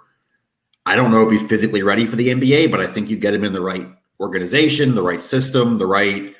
I 0.86 0.96
don't 0.96 1.10
know 1.10 1.24
if 1.24 1.30
he's 1.30 1.48
physically 1.48 1.82
ready 1.82 2.06
for 2.06 2.16
the 2.16 2.28
NBA, 2.28 2.70
but 2.70 2.80
I 2.80 2.86
think 2.86 3.10
you 3.10 3.16
get 3.16 3.34
him 3.34 3.44
in 3.44 3.52
the 3.52 3.60
right 3.60 3.88
organization, 4.18 4.94
the 4.94 5.02
right 5.02 5.22
system, 5.22 5.78
the 5.78 5.86
right 5.86 6.34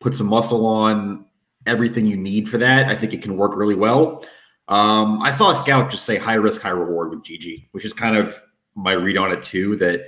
put 0.00 0.14
some 0.14 0.26
muscle 0.26 0.66
on, 0.66 1.24
everything 1.66 2.06
you 2.06 2.16
need 2.16 2.48
for 2.48 2.58
that. 2.58 2.88
I 2.88 2.94
think 2.94 3.14
it 3.14 3.22
can 3.22 3.36
work 3.36 3.56
really 3.56 3.74
well. 3.74 4.24
Um, 4.68 5.22
I 5.22 5.30
saw 5.30 5.50
a 5.50 5.54
scout 5.54 5.90
just 5.90 6.04
say 6.04 6.16
high 6.16 6.34
risk, 6.34 6.60
high 6.62 6.70
reward 6.70 7.10
with 7.10 7.24
GG, 7.24 7.68
which 7.72 7.84
is 7.84 7.92
kind 7.92 8.16
of 8.16 8.40
my 8.76 8.92
read 8.92 9.16
on 9.16 9.32
it 9.32 9.42
too. 9.42 9.74
That 9.76 10.00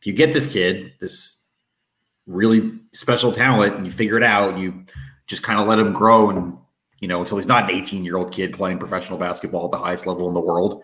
if 0.00 0.06
you 0.06 0.14
get 0.14 0.32
this 0.32 0.50
kid, 0.50 0.92
this 1.00 1.46
really 2.26 2.78
special 2.92 3.32
talent, 3.32 3.76
and 3.76 3.84
you 3.84 3.92
figure 3.92 4.16
it 4.16 4.22
out, 4.22 4.58
you 4.58 4.84
just 5.26 5.42
kind 5.42 5.60
of 5.60 5.66
let 5.66 5.78
him 5.78 5.92
grow 5.92 6.30
and 6.30 6.56
you 7.00 7.08
know 7.08 7.20
until 7.20 7.36
he's 7.36 7.46
not 7.46 7.64
an 7.64 7.76
18 7.76 8.04
year 8.04 8.16
old 8.16 8.32
kid 8.32 8.54
playing 8.54 8.78
professional 8.78 9.18
basketball 9.18 9.66
at 9.66 9.72
the 9.72 9.78
highest 9.78 10.06
level 10.06 10.28
in 10.28 10.34
the 10.34 10.40
world. 10.40 10.82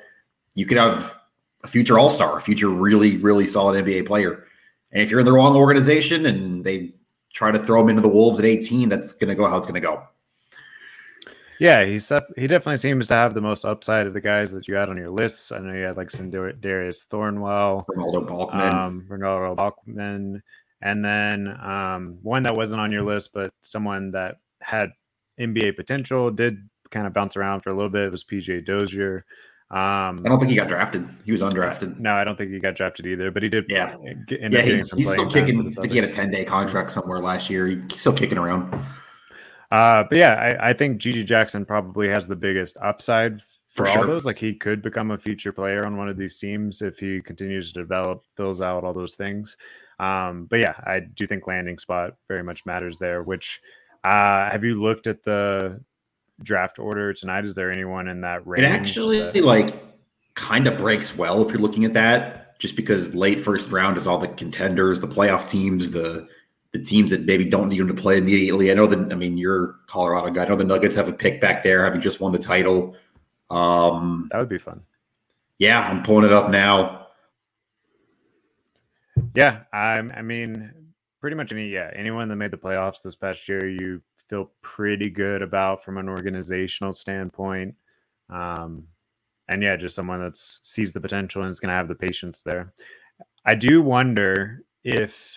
You 0.55 0.66
could 0.66 0.76
have 0.76 1.19
a 1.62 1.69
future 1.69 1.99
all 1.99 2.11
star, 2.11 2.37
a 2.37 2.40
future 2.40 2.69
really, 2.69 3.16
really 3.19 3.47
solid 3.47 3.83
NBA 3.85 4.07
player. 4.07 4.45
And 4.93 5.02
if 5.02 5.11
you're 5.11 5.21
in 5.21 5.26
the 5.26 5.33
wrong 5.33 5.57
organization 5.57 6.26
and 6.26 6.64
they 6.64 6.95
try 7.33 7.50
to 7.52 7.59
throw 7.59 7.83
him 7.83 7.90
into 7.90 8.02
the 8.02 8.09
Wolves 8.09 8.40
at 8.40 8.45
18, 8.45 8.88
that's 8.88 9.12
going 9.12 9.28
to 9.28 9.35
go 9.35 9.47
how 9.47 9.57
it's 9.57 9.66
going 9.66 9.81
to 9.81 9.87
go. 9.87 10.02
Yeah, 11.61 11.85
he's 11.85 12.11
he 12.37 12.47
definitely 12.47 12.79
seems 12.79 13.07
to 13.09 13.14
have 13.14 13.35
the 13.35 13.43
most 13.43 13.67
upside 13.67 14.07
of 14.07 14.14
the 14.14 14.21
guys 14.21 14.50
that 14.52 14.67
you 14.67 14.75
had 14.75 14.88
on 14.88 14.97
your 14.97 15.11
list. 15.11 15.52
I 15.52 15.59
know 15.59 15.75
you 15.75 15.85
had 15.85 15.99
like 15.99 16.11
some 16.11 16.31
Darius 16.31 17.05
Thornwell, 17.05 17.85
Renaldo 17.87 18.23
Balkman, 18.23 18.73
um, 18.73 19.05
Renaldo 19.07 19.55
Balkman, 19.55 20.40
and 20.81 21.05
then 21.05 21.49
um, 21.62 22.19
one 22.23 22.45
that 22.45 22.57
wasn't 22.57 22.81
on 22.81 22.90
your 22.90 23.02
list, 23.02 23.35
but 23.35 23.52
someone 23.61 24.11
that 24.12 24.37
had 24.62 24.88
NBA 25.38 25.76
potential, 25.76 26.31
did 26.31 26.67
kind 26.90 27.07
of 27.07 27.12
bounce 27.12 27.37
around 27.37 27.61
for 27.61 27.69
a 27.69 27.75
little 27.75 27.90
bit. 27.90 28.05
It 28.05 28.12
was 28.12 28.25
PJ 28.25 28.64
Dozier. 28.64 29.26
Um, 29.71 30.23
I 30.25 30.29
don't 30.31 30.38
think 30.38 30.50
he 30.50 30.57
got 30.57 30.69
drafted. 30.69 31.07
He 31.26 31.31
was 31.31 31.43
undrafted. 31.43 31.99
No, 32.00 32.14
I 32.14 32.25
don't 32.25 32.37
think 32.37 32.50
he 32.50 32.59
got 32.59 32.75
drafted 32.75 33.07
either. 33.07 33.31
But 33.31 33.43
he 33.43 33.50
did. 33.50 33.67
Yeah, 33.69 33.95
get, 34.26 34.40
yeah. 34.50 34.62
He, 34.62 34.76
he's 34.97 35.12
still 35.12 35.31
kicking. 35.31 35.61
I 35.61 35.69
think 35.69 35.93
he 35.93 35.99
had 35.99 36.09
a 36.09 36.12
ten 36.12 36.31
day 36.31 36.45
contract 36.45 36.90
somewhere 36.90 37.21
last 37.21 37.50
year. 37.50 37.67
He's 37.67 38.00
still 38.00 38.14
kicking 38.14 38.38
around. 38.38 38.73
Uh, 39.71 40.05
but 40.09 40.19
yeah, 40.19 40.35
I, 40.35 40.71
I, 40.71 40.73
think 40.73 41.00
GG 41.00 41.27
Jackson 41.27 41.65
probably 41.65 42.09
has 42.09 42.27
the 42.27 42.35
biggest 42.35 42.77
upside 42.83 43.41
for, 43.69 43.85
for 43.85 43.89
all 43.89 43.95
sure. 43.95 44.07
those. 44.07 44.27
Like 44.27 44.39
he 44.39 44.55
could 44.55 44.83
become 44.83 45.12
a 45.12 45.19
future 45.19 45.53
player 45.53 45.87
on 45.87 45.97
one 45.97 46.09
of 46.09 46.17
these 46.17 46.39
teams 46.39 46.83
if 46.83 46.99
he 46.99 47.21
continues 47.21 47.73
to 47.73 47.81
develop, 47.81 48.25
fills 48.37 48.61
out 48.61 48.83
all 48.83 48.93
those 48.93 49.15
things. 49.15 49.57
Um, 50.00 50.47
but 50.50 50.59
yeah, 50.59 50.75
I 50.85 51.00
do 51.00 51.27
think 51.27 51.47
landing 51.47 51.79
spot 51.79 52.15
very 52.27 52.43
much 52.43 52.67
matters 52.67 52.99
there. 52.99 53.23
Which 53.23 53.61
uh, 54.03 54.50
have 54.50 54.65
you 54.65 54.75
looked 54.75 55.07
at 55.07 55.23
the 55.23 55.85
draft 56.43 56.79
order 56.79 57.12
tonight? 57.12 57.45
Is 57.45 57.55
there 57.55 57.71
anyone 57.71 58.09
in 58.09 58.23
that 58.23 58.47
range? 58.47 58.65
It 58.65 58.71
actually 58.71 59.21
that- 59.21 59.45
like 59.45 59.75
kind 60.35 60.67
of 60.67 60.79
breaks 60.79 61.17
well 61.17 61.45
if 61.45 61.53
you're 61.53 61.61
looking 61.61 61.85
at 61.85 61.93
that, 61.93 62.59
just 62.59 62.77
because 62.77 63.15
late 63.15 63.41
first 63.41 63.71
round 63.71 63.97
is 63.97 64.07
all 64.07 64.19
the 64.19 64.29
contenders, 64.29 65.00
the 65.00 65.07
playoff 65.07 65.49
teams, 65.49 65.91
the 65.91 66.27
the 66.73 66.79
teams 66.79 67.11
that 67.11 67.23
maybe 67.23 67.45
don't 67.45 67.69
need 67.69 67.81
them 67.81 67.89
to 67.89 67.95
play 67.95 68.19
immediately. 68.19 68.71
I 68.71 68.75
know 68.75 68.87
that 68.87 69.12
I 69.12 69.17
mean 69.17 69.37
you're 69.37 69.77
Colorado 69.87 70.31
guy. 70.31 70.45
I 70.45 70.49
know 70.49 70.57
the 70.57 70.65
Nuggets 70.65 70.97
have 70.97 71.09
a 71.09 71.12
pick 71.12 71.41
back 71.41 71.62
there, 71.62 71.85
having 71.85 72.00
just 72.00 72.21
won 72.21 72.33
the 72.33 72.39
title. 72.39 72.97
Um, 73.50 74.29
that 74.31 74.39
would 74.39 74.49
be 74.49 74.59
fun. 74.59 74.83
Yeah, 75.59 75.87
I'm 75.89 76.03
pulling 76.03 76.25
it 76.25 76.33
up 76.33 76.50
now. 76.50 77.09
Yeah, 79.35 79.61
I'm. 79.73 80.12
I 80.17 80.23
mean, 80.23 80.73
pretty 81.21 81.37
much 81.37 81.53
any. 81.53 81.69
Yeah, 81.69 81.91
anyone 81.95 82.29
that 82.29 82.37
made 82.37 82.53
the 82.53 82.57
playoffs 82.57 83.03
this 83.03 83.17
past 83.17 83.49
year, 83.49 83.69
you 83.69 84.00
feel 84.29 84.50
pretty 84.62 85.11
good 85.11 85.43
about 85.43 85.85
from 85.85 85.99
an 85.99 86.09
organizational 86.09 86.93
standpoint. 86.93 87.75
Um, 88.31 88.85
and 89.49 89.62
yeah, 89.62 89.77
just 89.77 89.97
someone 89.97 90.21
that 90.21 90.37
sees 90.37 90.93
the 90.93 91.00
potential 91.00 91.43
and 91.43 91.50
is 91.50 91.59
going 91.59 91.71
to 91.71 91.75
have 91.75 91.89
the 91.89 91.95
patience 91.97 92.43
there. 92.43 92.73
I 93.45 93.57
do 93.57 93.83
wonder 93.83 94.62
if 94.85 95.37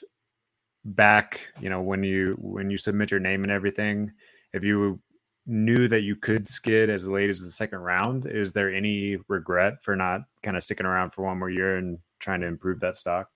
back, 0.85 1.47
you 1.59 1.69
know, 1.69 1.81
when 1.81 2.03
you 2.03 2.35
when 2.39 2.69
you 2.69 2.77
submit 2.77 3.11
your 3.11 3.19
name 3.19 3.43
and 3.43 3.51
everything, 3.51 4.11
if 4.53 4.63
you 4.63 4.99
knew 5.45 5.87
that 5.87 6.01
you 6.01 6.15
could 6.15 6.47
skid 6.47 6.89
as 6.89 7.07
late 7.07 7.29
as 7.29 7.41
the 7.41 7.51
second 7.51 7.79
round, 7.79 8.25
is 8.25 8.53
there 8.53 8.73
any 8.73 9.17
regret 9.27 9.83
for 9.83 9.95
not 9.95 10.21
kind 10.41 10.55
of 10.57 10.63
sticking 10.63 10.85
around 10.85 11.11
for 11.11 11.23
one 11.25 11.39
more 11.39 11.49
year 11.49 11.77
and 11.77 11.99
trying 12.19 12.41
to 12.41 12.47
improve 12.47 12.79
that 12.79 12.97
stock? 12.97 13.29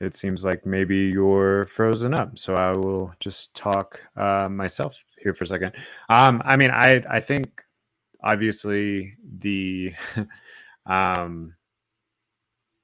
It 0.00 0.14
seems 0.14 0.44
like 0.44 0.64
maybe 0.64 0.96
you're 0.96 1.66
frozen 1.66 2.14
up, 2.14 2.38
so 2.38 2.54
I 2.54 2.70
will 2.70 3.12
just 3.18 3.56
talk 3.56 4.00
uh, 4.16 4.48
myself 4.48 4.96
here 5.20 5.34
for 5.34 5.42
a 5.44 5.46
second. 5.48 5.72
Um, 6.08 6.40
I 6.44 6.56
mean, 6.56 6.70
I 6.70 7.02
I 7.10 7.20
think 7.20 7.64
obviously 8.22 9.14
the 9.40 9.92
um, 10.86 11.54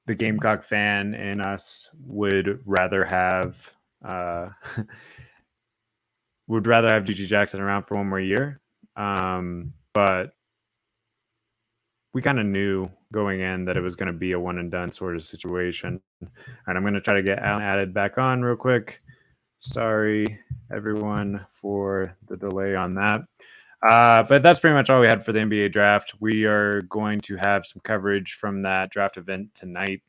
the 0.07 0.15
Gamecock 0.15 0.63
fan 0.63 1.13
in 1.15 1.41
us 1.41 1.89
would 2.05 2.59
rather 2.65 3.03
have 3.03 3.73
uh, 4.03 4.49
would 6.47 6.67
rather 6.67 6.89
have 6.89 7.03
GG 7.03 7.27
Jackson 7.27 7.59
around 7.59 7.83
for 7.83 7.95
one 7.95 8.07
more 8.07 8.19
year. 8.19 8.61
Um, 8.95 9.73
but 9.93 10.31
we 12.13 12.21
kind 12.21 12.39
of 12.39 12.45
knew 12.45 12.89
going 13.11 13.41
in 13.41 13.65
that 13.65 13.77
it 13.77 13.81
was 13.81 13.95
going 13.95 14.07
to 14.07 14.17
be 14.17 14.33
a 14.33 14.39
one 14.39 14.57
and 14.57 14.71
done 14.71 14.91
sort 14.91 15.15
of 15.15 15.23
situation. 15.25 15.99
And 16.21 16.77
I'm 16.77 16.83
going 16.83 16.93
to 16.93 17.01
try 17.01 17.15
to 17.15 17.23
get 17.23 17.39
Alan 17.39 17.63
added 17.63 17.93
back 17.93 18.17
on 18.17 18.41
real 18.41 18.55
quick. 18.55 18.99
Sorry, 19.59 20.39
everyone, 20.71 21.45
for 21.51 22.15
the 22.27 22.37
delay 22.37 22.75
on 22.75 22.93
that. 22.95 23.21
Uh, 23.87 24.23
but 24.23 24.41
that's 24.41 24.59
pretty 24.59 24.73
much 24.73 24.89
all 24.89 25.01
we 25.01 25.07
had 25.07 25.23
for 25.23 25.31
the 25.31 25.39
NBA 25.39 25.71
draft. 25.71 26.13
We 26.19 26.45
are 26.45 26.81
going 26.83 27.19
to 27.21 27.35
have 27.35 27.65
some 27.65 27.81
coverage 27.83 28.33
from 28.33 28.63
that 28.63 28.89
draft 28.89 29.17
event 29.17 29.53
tonight 29.53 30.01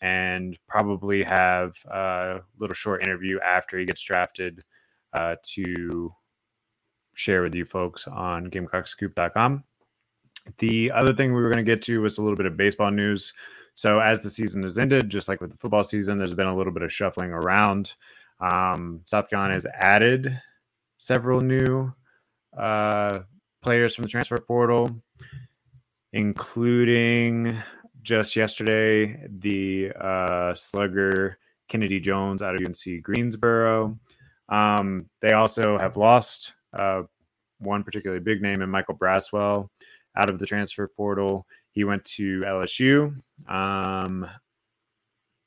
and 0.00 0.58
probably 0.68 1.22
have 1.22 1.74
a 1.86 2.40
little 2.58 2.74
short 2.74 3.02
interview 3.02 3.40
after 3.40 3.78
he 3.78 3.86
gets 3.86 4.02
drafted 4.02 4.62
uh, 5.14 5.36
to 5.54 6.14
share 7.14 7.42
with 7.42 7.54
you 7.54 7.64
folks 7.64 8.06
on 8.06 8.50
GamecockScoop.com. 8.50 9.64
The 10.58 10.92
other 10.92 11.14
thing 11.14 11.32
we 11.34 11.42
were 11.42 11.48
going 11.48 11.64
to 11.64 11.70
get 11.70 11.82
to 11.82 12.02
was 12.02 12.18
a 12.18 12.22
little 12.22 12.36
bit 12.36 12.46
of 12.46 12.56
baseball 12.56 12.90
news. 12.90 13.32
So, 13.74 13.98
as 13.98 14.20
the 14.20 14.30
season 14.30 14.62
has 14.62 14.78
ended, 14.78 15.08
just 15.08 15.28
like 15.28 15.40
with 15.40 15.50
the 15.50 15.56
football 15.56 15.82
season, 15.82 16.18
there's 16.18 16.34
been 16.34 16.46
a 16.46 16.56
little 16.56 16.72
bit 16.72 16.82
of 16.82 16.92
shuffling 16.92 17.30
around. 17.30 17.94
Um, 18.40 19.00
South 19.06 19.30
Carolina 19.30 19.54
has 19.54 19.66
added 19.80 20.38
several 20.98 21.40
new 21.40 21.92
uh, 22.58 23.20
players 23.62 23.94
from 23.94 24.02
the 24.02 24.08
transfer 24.08 24.38
portal, 24.38 24.90
including 26.12 27.62
just 28.02 28.36
yesterday 28.36 29.26
the 29.28 29.90
uh, 29.98 30.54
slugger 30.54 31.38
Kennedy 31.68 32.00
Jones 32.00 32.42
out 32.42 32.54
of 32.54 32.60
UNC 32.64 33.02
Greensboro. 33.02 33.98
Um, 34.48 35.08
they 35.22 35.32
also 35.32 35.78
have 35.78 35.96
lost 35.96 36.52
uh, 36.72 37.02
one 37.58 37.82
particularly 37.82 38.22
big 38.22 38.42
name 38.42 38.62
in 38.62 38.70
Michael 38.70 38.96
Braswell 38.96 39.68
out 40.16 40.30
of 40.30 40.38
the 40.38 40.46
transfer 40.46 40.86
portal. 40.86 41.46
He 41.72 41.84
went 41.84 42.04
to 42.04 42.42
LSU. 42.42 43.16
Um, 43.48 44.28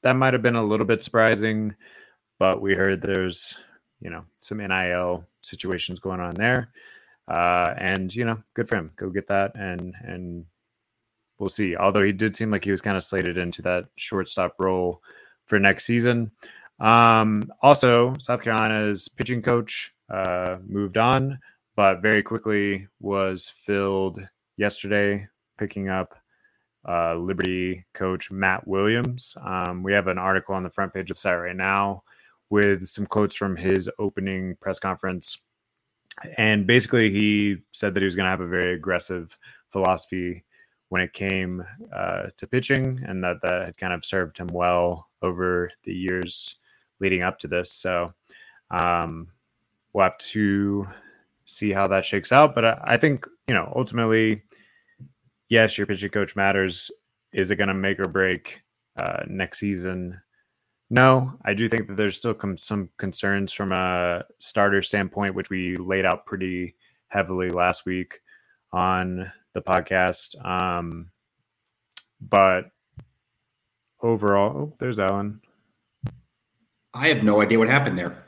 that 0.03 0.13
might 0.13 0.33
have 0.33 0.41
been 0.41 0.55
a 0.55 0.65
little 0.65 0.85
bit 0.85 1.03
surprising, 1.03 1.75
but 2.39 2.61
we 2.61 2.73
heard 2.73 3.01
there's 3.01 3.57
you 3.99 4.09
know 4.09 4.25
some 4.39 4.57
NIL 4.57 5.25
situations 5.41 5.99
going 5.99 6.19
on 6.19 6.35
there. 6.35 6.69
Uh, 7.27 7.73
and 7.77 8.13
you 8.15 8.25
know, 8.25 8.41
good 8.53 8.69
for 8.69 8.77
him. 8.77 8.91
Go 8.95 9.09
get 9.09 9.27
that, 9.27 9.51
and 9.55 9.93
and 10.01 10.45
we'll 11.39 11.49
see. 11.49 11.75
Although 11.75 12.03
he 12.03 12.11
did 12.11 12.35
seem 12.35 12.51
like 12.51 12.63
he 12.63 12.71
was 12.71 12.81
kind 12.81 12.97
of 12.97 13.03
slated 13.03 13.37
into 13.37 13.61
that 13.63 13.85
shortstop 13.97 14.55
role 14.59 15.01
for 15.45 15.59
next 15.59 15.85
season. 15.85 16.31
Um, 16.79 17.43
also, 17.61 18.13
South 18.19 18.43
Carolina's 18.43 19.07
pitching 19.07 19.41
coach 19.41 19.93
uh, 20.09 20.57
moved 20.65 20.97
on, 20.97 21.39
but 21.75 22.01
very 22.01 22.23
quickly 22.23 22.87
was 22.99 23.49
filled 23.49 24.19
yesterday, 24.57 25.27
picking 25.57 25.89
up 25.89 26.15
uh, 26.87 27.15
Liberty 27.15 27.85
coach 27.93 28.31
Matt 28.31 28.67
Williams. 28.67 29.35
Um, 29.43 29.83
we 29.83 29.93
have 29.93 30.07
an 30.07 30.17
article 30.17 30.55
on 30.55 30.63
the 30.63 30.69
front 30.69 30.93
page 30.93 31.03
of 31.03 31.07
the 31.09 31.13
site 31.15 31.39
right 31.39 31.55
now 31.55 32.03
with 32.49 32.87
some 32.87 33.05
quotes 33.05 33.35
from 33.35 33.57
his 33.57 33.89
opening 33.99 34.55
press 34.61 34.79
conference 34.79 35.39
and 36.37 36.65
basically, 36.65 37.09
he 37.09 37.57
said 37.71 37.93
that 37.93 38.01
he 38.01 38.05
was 38.05 38.15
going 38.15 38.25
to 38.25 38.31
have 38.31 38.41
a 38.41 38.47
very 38.47 38.73
aggressive 38.73 39.37
philosophy 39.69 40.43
when 40.89 41.01
it 41.01 41.13
came 41.13 41.63
uh, 41.93 42.27
to 42.37 42.47
pitching, 42.47 43.03
and 43.05 43.23
that 43.23 43.37
that 43.43 43.65
had 43.65 43.77
kind 43.77 43.93
of 43.93 44.05
served 44.05 44.37
him 44.37 44.47
well 44.47 45.09
over 45.21 45.71
the 45.83 45.93
years 45.93 46.57
leading 46.99 47.21
up 47.21 47.37
to 47.39 47.47
this. 47.47 47.71
So 47.71 48.13
um, 48.71 49.27
we'll 49.93 50.03
have 50.03 50.17
to 50.17 50.87
see 51.45 51.71
how 51.71 51.87
that 51.87 52.05
shakes 52.05 52.31
out. 52.31 52.55
But 52.55 52.65
I, 52.65 52.81
I 52.83 52.97
think 52.97 53.27
you 53.47 53.53
know 53.53 53.71
ultimately, 53.75 54.43
yes, 55.49 55.77
your 55.77 55.87
pitching 55.87 56.09
coach 56.09 56.35
matters. 56.35 56.91
Is 57.33 57.51
it 57.51 57.57
going 57.57 57.67
to 57.67 57.73
make 57.73 57.99
or 57.99 58.07
break 58.07 58.61
uh, 58.97 59.23
next 59.27 59.59
season? 59.59 60.19
No, 60.89 61.33
I 61.43 61.53
do 61.53 61.67
think 61.67 61.87
that 61.87 61.97
there's 61.97 62.15
still 62.15 62.33
com- 62.33 62.57
some 62.57 62.89
concerns 62.97 63.51
from 63.51 63.71
a 63.71 64.23
starter 64.39 64.81
standpoint, 64.81 65.35
which 65.35 65.49
we 65.49 65.75
laid 65.75 66.05
out 66.05 66.25
pretty 66.25 66.75
heavily 67.09 67.49
last 67.49 67.85
week 67.85 68.21
on 68.71 69.31
the 69.53 69.61
podcast. 69.61 70.43
Um, 70.45 71.11
but 72.21 72.71
overall, 74.01 74.55
oh, 74.55 74.73
there's 74.79 74.99
Alan. 74.99 75.41
I 76.93 77.09
have 77.09 77.23
no 77.23 77.41
idea 77.41 77.59
what 77.59 77.69
happened 77.69 77.99
there. 77.99 78.25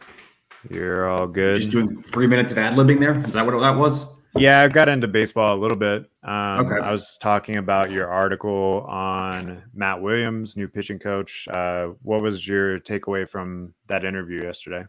You're 0.69 1.09
all 1.09 1.27
good. 1.27 1.57
Just 1.57 1.71
doing 1.71 2.03
three 2.03 2.27
minutes 2.27 2.51
of 2.51 2.57
ad 2.57 2.75
libbing 2.75 2.99
there. 2.99 3.17
Is 3.25 3.33
that 3.33 3.45
what 3.45 3.57
that 3.59 3.77
was? 3.77 4.18
Yeah, 4.35 4.61
I 4.61 4.67
got 4.67 4.89
into 4.89 5.07
baseball 5.07 5.55
a 5.55 5.59
little 5.59 5.77
bit. 5.77 6.09
Um, 6.23 6.65
okay. 6.65 6.79
I 6.79 6.91
was 6.91 7.17
talking 7.17 7.57
about 7.57 7.91
your 7.91 8.07
article 8.07 8.85
on 8.87 9.63
Matt 9.73 10.01
Williams, 10.01 10.55
new 10.55 10.67
pitching 10.67 10.99
coach. 10.99 11.47
Uh, 11.47 11.89
what 12.03 12.21
was 12.21 12.47
your 12.47 12.79
takeaway 12.79 13.27
from 13.27 13.73
that 13.87 14.05
interview 14.05 14.43
yesterday? 14.43 14.85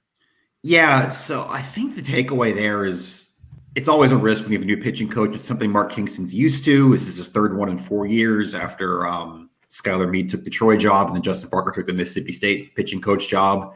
Yeah, 0.62 1.08
so 1.08 1.46
I 1.48 1.62
think 1.62 1.94
the 1.94 2.02
takeaway 2.02 2.54
there 2.54 2.84
is 2.84 3.30
it's 3.74 3.88
always 3.88 4.12
a 4.12 4.16
risk 4.16 4.42
when 4.42 4.52
you 4.52 4.58
have 4.58 4.64
a 4.64 4.66
new 4.66 4.76
pitching 4.76 5.08
coach. 5.08 5.34
It's 5.34 5.44
something 5.44 5.70
Mark 5.70 5.92
Kingston's 5.92 6.34
used 6.34 6.64
to. 6.64 6.92
This 6.92 7.06
is 7.06 7.16
his 7.16 7.28
third 7.28 7.56
one 7.56 7.68
in 7.68 7.78
four 7.78 8.04
years 8.04 8.54
after 8.54 9.06
um, 9.06 9.48
Skylar 9.70 10.10
Meade 10.10 10.28
took 10.28 10.44
the 10.44 10.50
Troy 10.50 10.76
job 10.76 11.06
and 11.06 11.16
then 11.16 11.22
Justin 11.22 11.50
Parker 11.50 11.70
took 11.70 11.86
the 11.86 11.92
Mississippi 11.92 12.32
State 12.32 12.74
pitching 12.74 13.00
coach 13.00 13.28
job. 13.28 13.74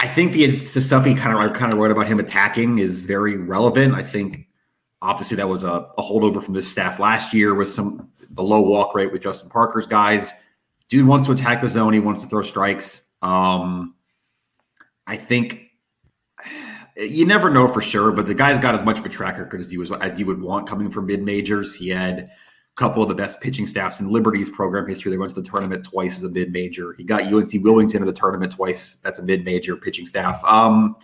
I 0.00 0.08
think 0.08 0.32
the, 0.32 0.46
the 0.46 0.80
stuff 0.80 1.04
he 1.04 1.14
kind 1.14 1.36
of 1.36 1.40
I 1.40 1.54
kind 1.54 1.74
of 1.74 1.78
wrote 1.78 1.90
about 1.90 2.06
him 2.06 2.18
attacking 2.18 2.78
is 2.78 3.00
very 3.00 3.36
relevant. 3.36 3.92
I 3.92 4.02
think 4.02 4.48
obviously 5.02 5.36
that 5.36 5.48
was 5.48 5.62
a, 5.62 5.88
a 5.98 6.02
holdover 6.02 6.42
from 6.42 6.54
this 6.54 6.70
staff 6.70 6.98
last 6.98 7.34
year 7.34 7.54
with 7.54 7.68
some 7.68 8.08
the 8.30 8.42
low 8.42 8.62
walk 8.62 8.94
rate 8.94 9.12
with 9.12 9.22
Justin 9.22 9.50
Parker's 9.50 9.86
guys. 9.86 10.32
Dude 10.88 11.06
wants 11.06 11.26
to 11.26 11.32
attack 11.32 11.60
the 11.60 11.68
zone. 11.68 11.92
He 11.92 12.00
wants 12.00 12.22
to 12.22 12.28
throw 12.28 12.40
strikes. 12.40 13.02
Um, 13.20 13.94
I 15.06 15.16
think 15.16 15.70
you 16.96 17.26
never 17.26 17.50
know 17.50 17.68
for 17.68 17.82
sure, 17.82 18.10
but 18.10 18.26
the 18.26 18.34
guy's 18.34 18.58
got 18.58 18.74
as 18.74 18.82
much 18.82 18.98
of 18.98 19.04
a 19.04 19.10
track 19.10 19.36
record 19.36 19.60
as 19.60 19.70
he 19.70 19.76
was 19.76 19.92
as 19.92 20.18
you 20.18 20.24
would 20.24 20.40
want 20.40 20.66
coming 20.66 20.88
from 20.88 21.06
mid 21.06 21.22
majors. 21.22 21.76
He 21.76 21.90
had 21.90 22.30
couple 22.76 23.02
of 23.02 23.08
the 23.08 23.14
best 23.14 23.40
pitching 23.40 23.66
staffs 23.66 24.00
in 24.00 24.10
Liberty's 24.10 24.48
program 24.48 24.86
history. 24.88 25.10
They 25.10 25.18
went 25.18 25.32
to 25.34 25.40
the 25.40 25.48
tournament 25.48 25.84
twice 25.84 26.16
as 26.16 26.24
a 26.24 26.30
mid 26.30 26.52
major. 26.52 26.94
He 26.94 27.04
got 27.04 27.24
UNC 27.24 27.52
Wilmington 27.62 28.00
to 28.00 28.06
the 28.06 28.12
tournament 28.12 28.52
twice. 28.52 28.96
That's 28.96 29.18
a 29.18 29.22
mid 29.22 29.44
major 29.44 29.76
pitching 29.76 30.06
staff. 30.06 30.42
Um, 30.44 30.96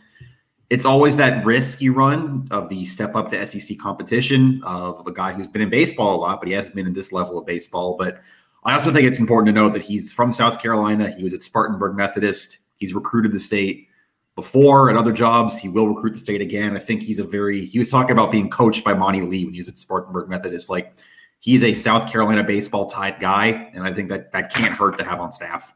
it's 0.69 0.85
always 0.85 1.17
that 1.17 1.45
risk 1.45 1.81
you 1.81 1.93
run 1.93 2.49
of 2.51 2.69
the 2.69 2.85
step 2.87 3.15
up 3.15 3.31
to 3.31 3.47
SEC 3.47 3.79
competition 3.79 4.61
of 4.65 5.07
a 5.07 5.13
guy 5.13 5.33
who's 5.33 5.49
been 5.49 5.63
in 5.63 5.71
baseball 5.71 6.17
a 6.17 6.21
lot, 6.21 6.41
but 6.41 6.49
he 6.49 6.55
hasn't 6.55 6.75
been 6.75 6.87
in 6.87 6.93
this 6.93 7.13
level 7.13 7.39
of 7.39 7.47
baseball. 7.47 7.97
But 7.97 8.21
I 8.65 8.73
also 8.73 8.93
think 8.93 9.07
it's 9.07 9.21
important 9.21 9.55
to 9.55 9.61
note 9.61 9.75
that 9.75 9.83
he's 9.83 10.13
from 10.13 10.33
South 10.33 10.61
Carolina. 10.61 11.11
He 11.11 11.23
was 11.23 11.35
at 11.35 11.43
Spartanburg 11.43 11.95
Methodist. 11.95 12.59
He's 12.75 12.95
recruited 12.95 13.33
the 13.33 13.39
state 13.39 13.89
before 14.35 14.91
at 14.91 14.97
other 14.97 15.13
jobs. 15.13 15.57
He 15.57 15.69
will 15.69 15.89
recruit 15.89 16.13
the 16.13 16.19
state 16.19 16.41
again. 16.41 16.77
I 16.77 16.81
think 16.81 17.03
he's 17.03 17.21
a 17.21 17.25
very, 17.25 17.65
he 17.65 17.79
was 17.79 17.91
talking 17.91 18.11
about 18.11 18.33
being 18.33 18.51
coached 18.51 18.85
by 18.85 18.93
Monty 18.93 19.21
Lee 19.21 19.45
when 19.45 19.55
he 19.55 19.61
was 19.61 19.69
at 19.69 19.79
Spartanburg 19.79 20.29
Methodist. 20.29 20.69
Like, 20.69 20.95
he's 21.41 21.65
a 21.65 21.75
South 21.75 22.11
Carolina 22.11 22.43
baseball 22.43 22.87
type 22.87 23.21
guy, 23.21 23.71
and 23.75 23.85
I 23.85 23.93
think 23.93 24.09
that 24.11 24.33
that 24.33 24.53
can't 24.53 24.75
hurt 24.75 24.99
to 24.99 25.05
have 25.05 25.21
on 25.21 25.33
staff. 25.33 25.75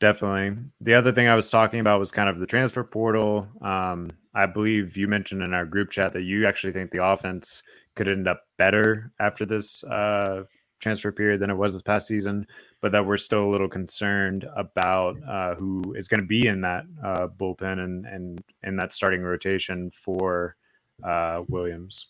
Definitely. 0.00 0.56
The 0.80 0.94
other 0.94 1.12
thing 1.12 1.28
I 1.28 1.34
was 1.34 1.50
talking 1.50 1.78
about 1.80 2.00
was 2.00 2.10
kind 2.10 2.30
of 2.30 2.38
the 2.38 2.46
transfer 2.46 2.82
portal. 2.82 3.46
Um, 3.60 4.10
I 4.34 4.46
believe 4.46 4.96
you 4.96 5.06
mentioned 5.06 5.42
in 5.42 5.52
our 5.52 5.66
group 5.66 5.90
chat 5.90 6.14
that 6.14 6.22
you 6.22 6.46
actually 6.46 6.72
think 6.72 6.90
the 6.90 7.04
offense 7.04 7.62
could 7.96 8.08
end 8.08 8.26
up 8.26 8.44
better 8.56 9.12
after 9.20 9.44
this 9.44 9.84
uh, 9.84 10.44
transfer 10.80 11.12
period 11.12 11.40
than 11.40 11.50
it 11.50 11.56
was 11.56 11.74
this 11.74 11.82
past 11.82 12.06
season, 12.08 12.46
but 12.80 12.92
that 12.92 13.04
we're 13.04 13.18
still 13.18 13.44
a 13.44 13.50
little 13.50 13.68
concerned 13.68 14.46
about 14.56 15.16
uh, 15.28 15.54
who 15.56 15.82
is 15.94 16.08
going 16.08 16.20
to 16.20 16.26
be 16.26 16.46
in 16.46 16.62
that 16.62 16.84
uh, 17.04 17.28
bullpen 17.28 17.80
and 17.80 18.06
and 18.06 18.42
in 18.62 18.76
that 18.76 18.92
starting 18.92 19.22
rotation 19.22 19.90
for 19.90 20.56
uh, 21.04 21.42
Williams. 21.48 22.06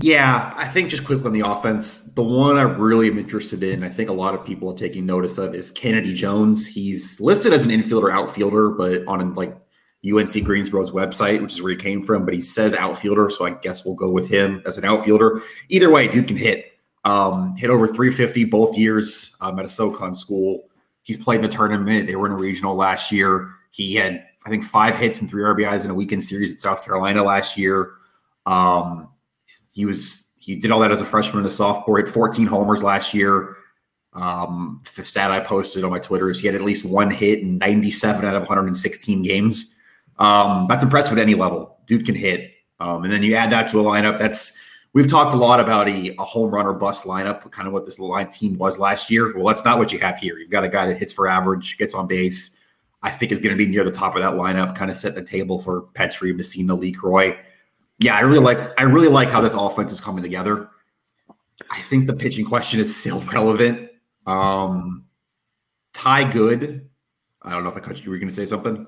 Yeah, 0.00 0.52
I 0.56 0.66
think 0.66 0.90
just 0.90 1.04
quickly 1.04 1.26
on 1.26 1.32
the 1.32 1.40
offense, 1.40 2.12
the 2.14 2.22
one 2.22 2.56
I 2.56 2.62
really 2.62 3.08
am 3.08 3.18
interested 3.18 3.62
in, 3.62 3.84
I 3.84 3.88
think 3.88 4.10
a 4.10 4.14
lot 4.14 4.34
of 4.34 4.44
people 4.44 4.72
are 4.72 4.76
taking 4.76 5.06
notice 5.06 5.38
of, 5.38 5.54
is 5.54 5.70
Kennedy 5.70 6.12
Jones. 6.12 6.66
He's 6.66 7.20
listed 7.20 7.52
as 7.52 7.64
an 7.64 7.70
infielder, 7.70 8.12
outfielder, 8.12 8.70
but 8.70 9.06
on 9.06 9.34
like 9.34 9.56
UNC 10.04 10.44
Greensboro's 10.44 10.90
website, 10.90 11.40
which 11.40 11.52
is 11.52 11.62
where 11.62 11.70
he 11.70 11.76
came 11.76 12.02
from, 12.02 12.24
but 12.24 12.34
he 12.34 12.40
says 12.40 12.74
outfielder, 12.74 13.30
so 13.30 13.46
I 13.46 13.50
guess 13.50 13.84
we'll 13.84 13.94
go 13.94 14.10
with 14.10 14.28
him 14.28 14.62
as 14.66 14.76
an 14.76 14.84
outfielder. 14.84 15.40
Either 15.68 15.90
way, 15.90 16.08
dude 16.08 16.26
can 16.26 16.36
hit. 16.36 16.72
Um, 17.04 17.56
hit 17.56 17.68
over 17.68 17.86
350 17.86 18.44
both 18.44 18.76
years 18.76 19.34
um, 19.40 19.58
at 19.58 19.64
a 19.64 19.68
SoCon 19.68 20.14
school. 20.14 20.68
He's 21.02 21.16
played 21.16 21.42
the 21.42 21.48
tournament. 21.48 22.06
They 22.06 22.16
were 22.16 22.26
in 22.26 22.32
a 22.32 22.36
regional 22.36 22.76
last 22.76 23.10
year. 23.10 23.50
He 23.70 23.94
had, 23.96 24.24
I 24.46 24.50
think, 24.50 24.64
five 24.64 24.96
hits 24.96 25.20
and 25.20 25.28
three 25.28 25.42
RBIs 25.42 25.84
in 25.84 25.90
a 25.90 25.94
weekend 25.94 26.22
series 26.22 26.52
at 26.52 26.60
South 26.60 26.84
Carolina 26.84 27.24
last 27.24 27.56
year. 27.56 27.94
Um, 28.46 29.08
he 29.72 29.84
was 29.84 30.28
he 30.36 30.56
did 30.56 30.70
all 30.70 30.80
that 30.80 30.90
as 30.90 31.00
a 31.00 31.04
freshman 31.04 31.38
and 31.38 31.46
a 31.46 31.50
sophomore. 31.50 31.98
Hit 31.98 32.08
14 32.08 32.46
homers 32.46 32.82
last 32.82 33.14
year. 33.14 33.56
Um, 34.14 34.80
the 34.96 35.04
stat 35.04 35.30
I 35.30 35.40
posted 35.40 35.84
on 35.84 35.90
my 35.90 35.98
Twitter 35.98 36.28
is 36.28 36.40
he 36.40 36.46
had 36.46 36.56
at 36.56 36.62
least 36.62 36.84
one 36.84 37.10
hit 37.10 37.40
in 37.40 37.58
97 37.58 38.24
out 38.24 38.34
of 38.34 38.42
116 38.42 39.22
games. 39.22 39.74
Um, 40.18 40.66
that's 40.68 40.84
impressive 40.84 41.16
at 41.16 41.22
any 41.22 41.34
level. 41.34 41.78
Dude 41.86 42.04
can 42.04 42.14
hit. 42.14 42.52
Um, 42.80 43.04
and 43.04 43.12
then 43.12 43.22
you 43.22 43.34
add 43.34 43.50
that 43.50 43.68
to 43.68 43.80
a 43.80 43.84
lineup 43.84 44.18
that's 44.18 44.58
we've 44.92 45.08
talked 45.08 45.32
a 45.32 45.36
lot 45.36 45.60
about 45.60 45.88
a, 45.88 46.14
a 46.18 46.24
home 46.24 46.50
run 46.50 46.66
or 46.66 46.74
bust 46.74 47.04
lineup, 47.04 47.48
kind 47.50 47.66
of 47.66 47.72
what 47.72 47.86
this 47.86 47.98
line 47.98 48.28
team 48.28 48.58
was 48.58 48.78
last 48.78 49.10
year. 49.10 49.34
Well, 49.36 49.46
that's 49.46 49.64
not 49.64 49.78
what 49.78 49.92
you 49.92 49.98
have 50.00 50.18
here. 50.18 50.38
You've 50.38 50.50
got 50.50 50.64
a 50.64 50.68
guy 50.68 50.86
that 50.86 50.98
hits 50.98 51.12
for 51.12 51.28
average, 51.28 51.78
gets 51.78 51.94
on 51.94 52.06
base. 52.06 52.56
I 53.04 53.10
think 53.10 53.32
is 53.32 53.40
going 53.40 53.56
to 53.56 53.64
be 53.64 53.70
near 53.70 53.84
the 53.84 53.90
top 53.90 54.14
of 54.14 54.22
that 54.22 54.34
lineup, 54.34 54.76
kind 54.76 54.90
of 54.90 54.96
set 54.96 55.14
the 55.14 55.24
table 55.24 55.60
for 55.60 55.82
Petry, 55.94 56.34
Messina, 56.34 56.76
LeCroy. 56.76 57.36
Yeah, 58.02 58.16
I 58.16 58.20
really 58.22 58.40
like 58.40 58.58
I 58.80 58.82
really 58.82 59.08
like 59.08 59.28
how 59.28 59.40
this 59.40 59.54
offense 59.54 59.92
is 59.92 60.00
coming 60.00 60.24
together. 60.24 60.68
I 61.70 61.80
think 61.82 62.06
the 62.06 62.14
pitching 62.14 62.44
question 62.44 62.80
is 62.80 62.94
still 62.94 63.20
relevant. 63.32 63.90
Um, 64.26 65.04
Ty 65.92 66.30
Good. 66.30 66.88
I 67.42 67.52
don't 67.52 67.62
know 67.62 67.70
if 67.70 67.76
I 67.76 67.80
cut 67.80 68.02
you. 68.02 68.10
Were 68.10 68.16
you 68.16 68.20
going 68.20 68.28
to 68.28 68.34
say 68.34 68.44
something? 68.44 68.86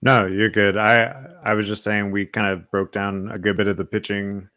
No, 0.00 0.26
you're 0.26 0.48
good. 0.48 0.78
I 0.78 1.14
I 1.44 1.52
was 1.52 1.66
just 1.66 1.84
saying 1.84 2.10
we 2.10 2.24
kind 2.24 2.46
of 2.46 2.70
broke 2.70 2.90
down 2.90 3.30
a 3.30 3.38
good 3.38 3.58
bit 3.58 3.66
of 3.66 3.76
the 3.76 3.84
pitching 3.84 4.48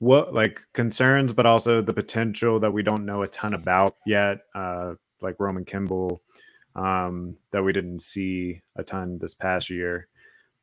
what 0.00 0.34
like 0.34 0.60
concerns, 0.72 1.32
but 1.32 1.46
also 1.46 1.80
the 1.82 1.92
potential 1.92 2.58
that 2.58 2.72
we 2.72 2.82
don't 2.82 3.04
know 3.04 3.22
a 3.22 3.28
ton 3.28 3.54
about 3.54 3.96
yet, 4.04 4.38
uh, 4.54 4.94
like 5.20 5.38
Roman 5.38 5.64
Kimball, 5.64 6.22
um, 6.74 7.36
that 7.52 7.62
we 7.62 7.72
didn't 7.72 8.00
see 8.00 8.62
a 8.74 8.82
ton 8.82 9.18
this 9.20 9.34
past 9.34 9.70
year. 9.70 10.08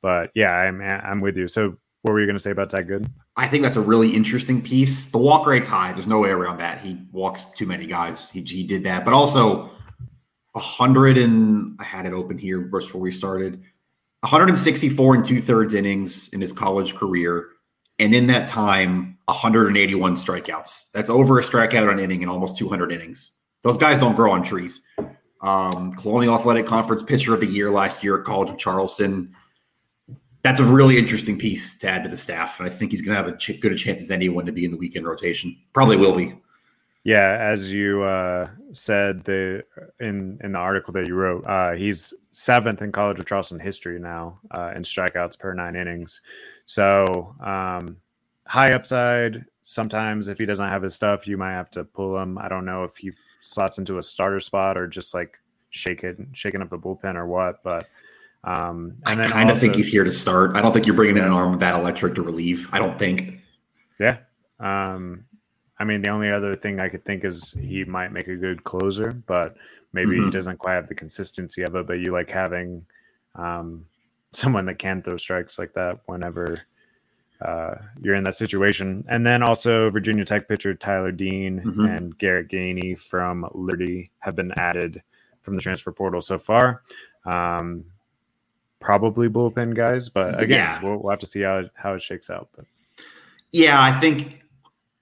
But 0.02 0.32
yeah, 0.36 0.52
I'm 0.52 0.82
I'm 0.82 1.22
with 1.22 1.38
you. 1.38 1.48
So 1.48 1.78
what 2.08 2.14
were 2.14 2.22
you 2.22 2.26
going 2.26 2.38
to 2.38 2.42
say 2.42 2.52
about 2.52 2.70
that? 2.70 2.88
Good. 2.88 3.10
I 3.36 3.48
think 3.48 3.64
that's 3.64 3.76
a 3.76 3.82
really 3.82 4.16
interesting 4.16 4.62
piece. 4.62 5.08
The 5.08 5.18
walk 5.18 5.46
rate's 5.46 5.68
high. 5.68 5.92
There's 5.92 6.08
no 6.08 6.20
way 6.20 6.30
around 6.30 6.60
that. 6.60 6.80
He 6.80 6.98
walks 7.12 7.44
too 7.58 7.66
many 7.66 7.86
guys. 7.86 8.30
He, 8.30 8.42
he 8.42 8.64
did 8.64 8.84
that, 8.84 9.04
but 9.04 9.14
also 9.14 9.70
a 10.56 10.60
hundred 10.60 11.18
and 11.18 11.76
I 11.80 11.84
had 11.84 12.06
it 12.06 12.14
open 12.14 12.38
here 12.38 12.62
before 12.62 13.02
we 13.02 13.12
started. 13.12 13.62
164 14.22 15.16
and 15.16 15.26
two 15.26 15.42
thirds 15.42 15.74
innings 15.74 16.30
in 16.30 16.42
his 16.42 16.54
college 16.54 16.96
career, 16.96 17.50
and 18.00 18.16
in 18.16 18.28
that 18.28 18.48
time, 18.48 19.18
181 19.26 20.16
strikeouts. 20.16 20.92
That's 20.92 21.10
over 21.10 21.40
a 21.40 21.44
strikeout 21.44 21.92
on 21.92 22.00
inning 22.00 22.24
in 22.24 22.30
almost 22.30 22.58
200 22.58 22.92
innings. 22.92 23.34
Those 23.64 23.78
guys 23.78 24.00
don't 24.00 24.16
grow 24.16 24.32
on 24.32 24.44
trees. 24.44 24.82
Um, 25.42 25.94
Colonial 25.94 26.36
Athletic 26.36 26.66
Conference 26.66 27.04
Pitcher 27.04 27.34
of 27.34 27.42
the 27.42 27.48
Year 27.48 27.70
last 27.70 28.04
year 28.04 28.18
at 28.18 28.26
College 28.26 28.50
of 28.50 28.58
Charleston. 28.58 29.36
That's 30.44 30.60
a 30.60 30.66
really 30.66 30.98
interesting 30.98 31.38
piece 31.38 31.78
to 31.80 31.90
add 31.90 32.04
to 32.04 32.10
the 32.10 32.18
staff, 32.18 32.60
and 32.60 32.70
I 32.70 32.72
think 32.72 32.92
he's 32.92 33.02
going 33.02 33.18
to 33.18 33.24
have 33.24 33.34
a 33.34 33.38
ch- 33.38 33.60
good 33.60 33.72
a 33.72 33.76
chance 33.76 34.02
as 34.02 34.12
anyone 34.12 34.46
to 34.46 34.52
be 34.52 34.66
in 34.66 34.72
the 34.72 34.78
weekend 34.78 35.06
rotation. 35.06 35.58
Probably 35.74 35.98
will 35.98 36.16
be. 36.16 36.36
Yeah, 37.04 37.38
as 37.40 37.72
you 37.72 38.04
uh, 38.04 38.50
said 38.74 39.24
the 39.24 39.64
in 40.00 40.40
in 40.44 40.52
the 40.52 40.58
article 40.58 40.94
that 40.94 41.08
you 41.08 41.16
wrote, 41.16 41.46
uh, 41.46 41.72
he's 41.72 42.14
seventh 42.32 42.82
in 42.82 42.92
College 42.92 43.18
of 43.18 43.26
Charleston 43.26 43.60
history 43.60 43.98
now 43.98 44.40
uh, 44.52 44.74
in 44.76 44.84
strikeouts 44.84 45.40
per 45.40 45.54
nine 45.54 45.76
innings. 45.76 46.20
So 46.66 47.34
um, 47.40 47.98
high 48.46 48.74
upside. 48.74 49.46
Sometimes 49.62 50.28
if 50.28 50.38
he 50.38 50.46
doesn't 50.46 50.68
have 50.68 50.84
his 50.84 50.96
stuff, 50.96 51.28
you 51.28 51.38
might 51.38 51.54
have 51.54 51.70
to 51.72 51.86
pull 51.86 52.18
him. 52.18 52.38
I 52.38 52.50
don't 52.50 52.66
know 52.66 52.84
if 52.84 52.98
he 52.98 53.12
slots 53.42 53.78
into 53.78 54.00
a 54.00 54.04
starter 54.04 54.42
spot 54.42 54.78
or 54.78 54.86
just 54.86 55.14
like 55.14 55.40
shake 55.70 56.04
it, 56.04 56.18
shaking 56.34 56.62
up 56.62 56.70
the 56.70 56.78
bullpen 56.78 57.16
or 57.16 57.26
what. 57.26 57.64
But 57.64 57.88
um, 58.44 58.96
I 59.06 59.16
kind 59.28 59.50
of 59.50 59.60
think 59.60 59.76
he's 59.76 59.90
here 59.90 60.04
to 60.04 60.12
start. 60.12 60.56
I 60.56 60.62
don't 60.62 60.72
think 60.74 60.86
you're 60.86 60.96
bringing 60.96 61.18
in 61.18 61.24
an 61.24 61.34
arm 61.34 61.54
of 61.54 61.60
that 61.60 61.76
electric 61.76 62.16
to 62.16 62.22
relieve. 62.22 62.70
I 62.72 62.80
don't 62.80 62.98
think. 62.98 63.40
Yeah. 64.00 64.18
Um, 64.60 65.26
I 65.80 65.84
mean, 65.84 66.02
the 66.02 66.10
only 66.10 66.32
other 66.32 66.56
thing 66.56 66.80
I 66.80 66.90
could 66.90 67.06
think 67.06 67.24
is 67.24 67.54
he 67.54 67.84
might 67.84 68.12
make 68.12 68.28
a 68.28 68.36
good 68.36 68.64
closer, 68.64 69.12
but 69.12 69.56
maybe 69.94 70.12
mm-hmm. 70.12 70.26
he 70.26 70.32
doesn't 70.32 70.58
quite 70.58 70.76
have 70.76 70.88
the 70.88 70.96
consistency 70.96 71.64
of 71.64 71.76
it. 71.76 71.88
But 71.88 72.00
you 72.00 72.12
like 72.12 72.30
having 72.30 72.86
um, 73.36 73.86
someone 74.32 74.66
that 74.66 74.80
can 74.80 75.02
throw 75.02 75.18
strikes 75.18 75.60
like 75.60 75.74
that 75.74 76.00
whenever 76.06 76.62
uh, 77.42 77.76
you're 78.02 78.16
in 78.16 78.24
that 78.24 78.36
situation. 78.36 79.04
And 79.08 79.26
then 79.26 79.44
also 79.44 79.90
Virginia 79.90 80.26
Tech 80.26 80.48
pitcher 80.48 80.74
Tyler 80.74 81.12
Dean 81.12 81.62
mm-hmm. 81.62 81.86
and 81.86 82.18
Garrett 82.18 82.50
Gainey 82.50 82.98
from 82.98 83.48
Liberty 83.54 84.12
have 84.20 84.36
been 84.36 84.52
added 84.58 85.04
from 85.42 85.56
the 85.56 85.62
transfer 85.62 85.92
portal 85.92 86.22
so 86.22 86.38
far. 86.38 86.82
Um, 87.26 87.86
probably 88.80 89.28
bullpen 89.30 89.76
guys, 89.76 90.10
but 90.10 90.42
again, 90.42 90.60
yeah. 90.60 90.84
we'll, 90.84 90.98
we'll, 90.98 91.10
have 91.10 91.20
to 91.20 91.26
see 91.26 91.42
how 91.42 91.60
it, 91.60 91.72
how 91.76 91.94
it 91.94 92.02
shakes 92.02 92.30
out. 92.30 92.50
But 92.56 92.66
yeah, 93.52 93.82
I 93.82 93.92
think 93.92 94.44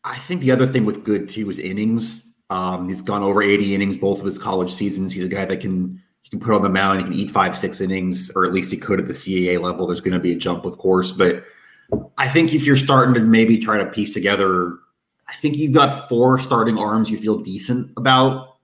I 0.04 0.18
think 0.18 0.42
the 0.42 0.52
other 0.52 0.68
thing 0.68 0.86
with 0.86 1.04
good 1.04 1.28
too 1.30 1.50
is 1.50 1.60
innings. 1.60 2.34
Um, 2.50 2.88
he's 2.88 3.02
gone 3.02 3.24
over 3.24 3.42
80 3.42 3.74
innings 3.74 3.98
both 3.98 4.20
of 4.20 4.26
his 4.26 4.38
college 4.38 4.72
seasons. 4.72 5.12
He's 5.12 5.24
a 5.24 5.28
guy 5.28 5.46
that 5.46 5.60
can 5.60 6.02
you 6.24 6.30
can 6.32 6.40
put 6.40 6.54
on 6.54 6.62
the 6.62 6.70
mound. 6.70 7.00
He 7.00 7.06
can 7.06 7.14
eat 7.14 7.32
five, 7.32 7.56
six 7.56 7.82
innings, 7.82 8.32
or 8.36 8.46
at 8.46 8.54
least 8.54 8.72
he 8.72 8.78
could 8.78 9.00
at 9.00 9.08
the 9.08 9.14
CAA 9.14 9.62
level. 9.62 9.88
There's 9.88 10.02
going 10.02 10.14
to 10.14 10.20
be 10.20 10.32
a 10.32 10.36
jump, 10.36 10.66
of 10.66 10.78
course, 10.78 11.12
but 11.12 11.44
I 12.18 12.28
think 12.28 12.54
if 12.54 12.66
you're 12.66 12.78
starting 12.78 13.14
to 13.16 13.22
maybe 13.22 13.58
try 13.58 13.78
to 13.78 13.86
piece 13.86 14.14
together, 14.14 14.80
I 15.28 15.34
think 15.36 15.58
you've 15.58 15.74
got 15.74 16.10
four 16.10 16.40
starting 16.40 16.78
arms 16.78 17.10
you 17.10 17.18
feel 17.18 17.38
decent 17.38 17.92
about. 17.98 18.58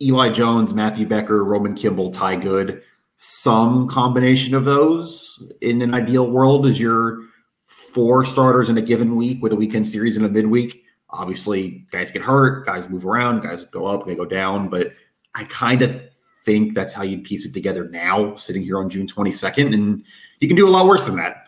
Eli 0.00 0.30
Jones, 0.30 0.74
Matthew 0.74 1.06
Becker, 1.06 1.44
Roman 1.44 1.74
Kimball, 1.74 2.10
Ty 2.10 2.36
Good. 2.36 2.82
Some 3.24 3.86
combination 3.86 4.52
of 4.52 4.64
those 4.64 5.48
in 5.60 5.80
an 5.80 5.94
ideal 5.94 6.28
world 6.28 6.66
is 6.66 6.80
your 6.80 7.20
four 7.66 8.24
starters 8.24 8.68
in 8.68 8.76
a 8.78 8.82
given 8.82 9.14
week 9.14 9.40
with 9.40 9.52
a 9.52 9.56
weekend 9.56 9.86
series 9.86 10.16
and 10.16 10.26
a 10.26 10.28
midweek. 10.28 10.82
Obviously, 11.08 11.86
guys 11.92 12.10
get 12.10 12.20
hurt, 12.20 12.66
guys 12.66 12.90
move 12.90 13.06
around, 13.06 13.44
guys 13.44 13.64
go 13.64 13.86
up, 13.86 14.08
they 14.08 14.16
go 14.16 14.24
down. 14.24 14.68
But 14.68 14.94
I 15.36 15.44
kind 15.44 15.82
of 15.82 16.10
think 16.44 16.74
that's 16.74 16.92
how 16.92 17.04
you'd 17.04 17.22
piece 17.22 17.46
it 17.46 17.54
together 17.54 17.88
now, 17.88 18.34
sitting 18.34 18.60
here 18.60 18.78
on 18.78 18.90
June 18.90 19.06
22nd. 19.06 19.72
And 19.72 20.02
you 20.40 20.48
can 20.48 20.56
do 20.56 20.66
a 20.66 20.72
lot 20.72 20.86
worse 20.86 21.04
than 21.04 21.14
that. 21.18 21.44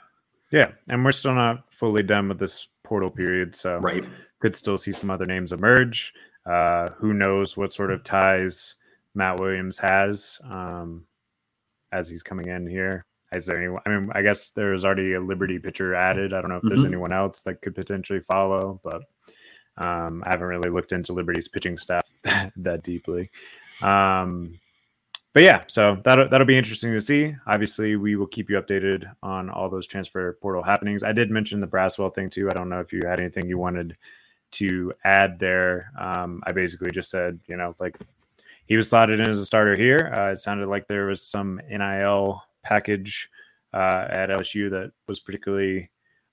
Yeah, 0.52 0.70
and 0.88 1.04
we're 1.04 1.10
still 1.10 1.34
not 1.34 1.72
fully 1.72 2.04
done 2.04 2.28
with 2.28 2.38
this 2.38 2.68
portal 2.84 3.10
period, 3.10 3.52
so 3.52 3.78
right. 3.78 4.04
could 4.38 4.54
still 4.54 4.78
see 4.78 4.92
some 4.92 5.10
other 5.10 5.26
names 5.26 5.50
emerge. 5.50 6.14
Uh, 6.46 6.90
who 6.90 7.12
knows 7.12 7.56
what 7.56 7.72
sort 7.72 7.90
of 7.90 8.04
ties 8.04 8.76
Matt 9.16 9.40
Williams 9.40 9.78
has 9.78 10.38
um, 10.44 11.04
as 11.94 12.08
he's 12.08 12.22
coming 12.22 12.48
in 12.48 12.66
here? 12.66 13.06
Is 13.32 13.46
there 13.46 13.58
anyone? 13.58 13.80
I 13.86 13.88
mean, 13.88 14.10
I 14.14 14.22
guess 14.22 14.50
there's 14.50 14.84
already 14.84 15.14
a 15.14 15.20
Liberty 15.20 15.58
pitcher 15.58 15.94
added. 15.94 16.32
I 16.32 16.40
don't 16.40 16.50
know 16.50 16.56
if 16.56 16.62
there's 16.62 16.80
mm-hmm. 16.80 16.88
anyone 16.88 17.12
else 17.12 17.42
that 17.42 17.62
could 17.62 17.74
potentially 17.74 18.20
follow, 18.20 18.80
but 18.84 19.02
um, 19.76 20.22
I 20.26 20.30
haven't 20.30 20.46
really 20.46 20.70
looked 20.70 20.92
into 20.92 21.12
Liberty's 21.12 21.48
pitching 21.48 21.78
staff 21.78 22.08
that, 22.22 22.52
that 22.56 22.82
deeply. 22.82 23.30
Um, 23.82 24.58
but 25.32 25.42
yeah, 25.42 25.64
so 25.66 25.98
that'll 26.04 26.28
that'll 26.28 26.46
be 26.46 26.56
interesting 26.56 26.92
to 26.92 27.00
see. 27.00 27.34
Obviously, 27.46 27.96
we 27.96 28.14
will 28.14 28.28
keep 28.28 28.48
you 28.48 28.60
updated 28.60 29.10
on 29.22 29.50
all 29.50 29.68
those 29.68 29.86
transfer 29.86 30.38
portal 30.40 30.62
happenings. 30.62 31.02
I 31.02 31.12
did 31.12 31.30
mention 31.30 31.60
the 31.60 31.66
Braswell 31.66 32.14
thing 32.14 32.30
too. 32.30 32.48
I 32.48 32.54
don't 32.54 32.68
know 32.68 32.80
if 32.80 32.92
you 32.92 33.00
had 33.04 33.20
anything 33.20 33.48
you 33.48 33.58
wanted 33.58 33.96
to 34.52 34.92
add 35.04 35.40
there. 35.40 35.90
Um, 35.98 36.40
I 36.46 36.52
basically 36.52 36.92
just 36.92 37.10
said, 37.10 37.40
you 37.48 37.56
know, 37.56 37.74
like 37.80 37.96
he 38.66 38.76
was 38.76 38.88
slotted 38.88 39.20
in 39.20 39.28
as 39.28 39.38
a 39.38 39.46
starter 39.46 39.76
here. 39.76 40.12
Uh, 40.16 40.32
it 40.32 40.38
sounded 40.38 40.68
like 40.68 40.86
there 40.88 41.06
was 41.06 41.22
some 41.22 41.60
NIL 41.68 42.42
package 42.62 43.28
uh, 43.72 44.06
at 44.08 44.30
LSU 44.30 44.70
that 44.70 44.92
was 45.06 45.20
particularly 45.20 45.90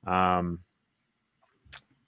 um, 0.08 0.60